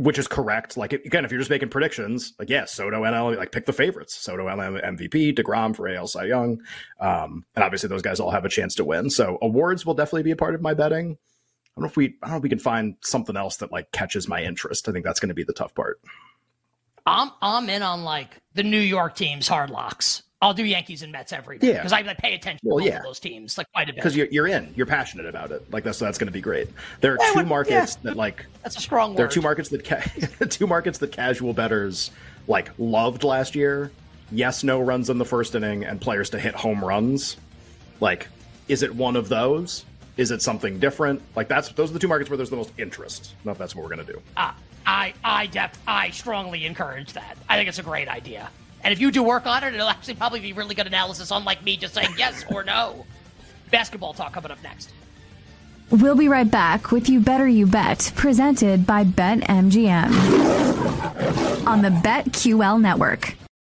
which 0.00 0.18
is 0.18 0.26
correct. 0.26 0.78
Like 0.78 0.94
again, 0.94 1.26
if 1.26 1.30
you're 1.30 1.40
just 1.40 1.50
making 1.50 1.68
predictions, 1.68 2.32
like 2.38 2.48
yeah, 2.48 2.64
Soto 2.64 3.02
NL, 3.02 3.36
like 3.36 3.52
pick 3.52 3.66
the 3.66 3.72
favorites. 3.72 4.14
Soto 4.14 4.46
NL 4.46 4.82
MVP, 4.82 5.36
Degrom 5.36 5.76
for 5.76 5.88
AL 5.88 6.06
Cy 6.06 6.24
Young, 6.24 6.62
um, 7.00 7.44
and 7.54 7.62
obviously 7.62 7.88
those 7.90 8.00
guys 8.00 8.18
all 8.18 8.30
have 8.30 8.46
a 8.46 8.48
chance 8.48 8.74
to 8.76 8.84
win. 8.84 9.10
So 9.10 9.36
awards 9.42 9.84
will 9.84 9.94
definitely 9.94 10.22
be 10.22 10.30
a 10.30 10.36
part 10.36 10.54
of 10.54 10.62
my 10.62 10.72
betting. 10.72 11.12
I 11.16 11.80
don't 11.80 11.82
know 11.82 11.88
if 11.88 11.96
we, 11.96 12.16
I 12.22 12.26
don't 12.26 12.30
know 12.30 12.36
if 12.38 12.42
we 12.42 12.48
can 12.48 12.58
find 12.58 12.96
something 13.02 13.36
else 13.36 13.58
that 13.58 13.70
like 13.70 13.92
catches 13.92 14.26
my 14.26 14.42
interest. 14.42 14.88
I 14.88 14.92
think 14.92 15.04
that's 15.04 15.20
going 15.20 15.28
to 15.28 15.34
be 15.34 15.44
the 15.44 15.52
tough 15.52 15.74
part. 15.74 16.00
I'm 17.06 17.30
I'm 17.42 17.68
in 17.68 17.82
on 17.82 18.02
like 18.02 18.38
the 18.54 18.62
New 18.62 18.80
York 18.80 19.14
teams 19.14 19.48
hard 19.48 19.70
locks. 19.70 20.22
I'll 20.42 20.54
do 20.54 20.64
Yankees 20.64 21.02
and 21.02 21.12
Mets 21.12 21.32
every 21.34 21.58
day 21.58 21.68
Yeah. 21.68 21.72
because 21.74 21.92
I 21.92 22.00
like, 22.00 22.16
pay 22.18 22.34
attention 22.34 22.60
Well, 22.62 22.78
to 22.78 22.84
both 22.84 22.90
yeah. 22.92 22.96
of 22.98 23.04
those 23.04 23.20
teams 23.20 23.58
like 23.58 23.70
quite 23.72 23.84
a 23.90 23.92
bit. 23.92 23.96
because 23.96 24.16
you're, 24.16 24.26
you're 24.28 24.46
in, 24.46 24.72
you're 24.74 24.86
passionate 24.86 25.26
about 25.26 25.50
it. 25.50 25.70
Like 25.70 25.84
that's 25.84 25.98
that's 25.98 26.16
going 26.16 26.28
to 26.28 26.32
be 26.32 26.40
great. 26.40 26.68
There 27.02 27.12
are 27.12 27.18
Yeah, 27.20 27.42
two 27.42 27.46
markets 27.46 27.96
that 27.96 28.16
like 28.16 28.46
That's 28.62 28.76
a 28.76 28.80
strong 28.80 29.10
word. 29.10 29.18
there 29.18 29.26
are 29.26 29.30
two 29.30 29.42
markets 29.42 29.68
that 29.68 29.84
ca- 29.84 30.46
two 30.46 30.66
markets 30.66 30.98
that 30.98 31.12
casual 31.12 31.52
betters 31.52 32.10
like 32.48 32.70
loved 32.78 33.22
last 33.22 33.54
year. 33.54 33.92
Yes, 34.32 34.64
no 34.64 34.80
runs 34.80 35.10
in 35.10 35.18
the 35.18 35.24
first 35.26 35.54
inning 35.54 35.84
and 35.84 36.00
players 36.00 36.30
to 36.30 36.38
hit 36.38 36.54
home 36.54 36.82
runs. 36.84 37.36
Like, 38.00 38.28
is 38.68 38.82
it 38.82 38.94
one 38.94 39.16
of 39.16 39.28
those? 39.28 39.84
Is 40.16 40.30
it 40.30 40.40
something 40.40 40.78
different? 40.78 41.20
Like 41.36 41.48
that's 41.48 41.68
those 41.70 41.90
are 41.90 41.92
the 41.92 41.98
two 41.98 42.08
markets 42.08 42.30
where 42.30 42.38
there's 42.38 42.50
the 42.50 42.56
most 42.56 42.72
interest. 42.78 43.34
If 43.44 43.58
that's 43.58 43.74
what 43.76 43.82
we're 43.82 43.90
gonna 43.90 44.04
do. 44.04 44.22
Ah, 44.38 44.56
I 44.86 45.12
I 45.22 45.46
def 45.48 45.72
I 45.86 46.08
strongly 46.10 46.64
encourage 46.64 47.12
that. 47.12 47.36
I 47.48 47.56
think 47.58 47.68
it's 47.68 47.78
a 47.78 47.82
great 47.82 48.08
idea. 48.08 48.48
And 48.82 48.92
if 48.92 49.00
you 49.00 49.10
do 49.10 49.22
work 49.22 49.46
on 49.46 49.62
it, 49.64 49.74
it'll 49.74 49.88
actually 49.88 50.14
probably 50.14 50.40
be 50.40 50.52
really 50.52 50.74
good 50.74 50.86
analysis, 50.86 51.30
unlike 51.30 51.62
me 51.62 51.76
just 51.76 51.94
saying 51.94 52.14
yes 52.16 52.44
or 52.50 52.64
no. 52.64 53.04
Basketball 53.70 54.14
talk 54.14 54.32
coming 54.32 54.50
up 54.50 54.62
next. 54.62 54.90
We'll 55.90 56.16
be 56.16 56.28
right 56.28 56.48
back 56.50 56.92
with 56.92 57.08
You 57.08 57.20
Better 57.20 57.48
You 57.48 57.66
Bet, 57.66 58.12
presented 58.14 58.86
by 58.86 59.04
BetMGM 59.04 60.06
on 61.66 61.82
the 61.82 61.90
BetQL 61.90 62.80
network. 62.80 63.39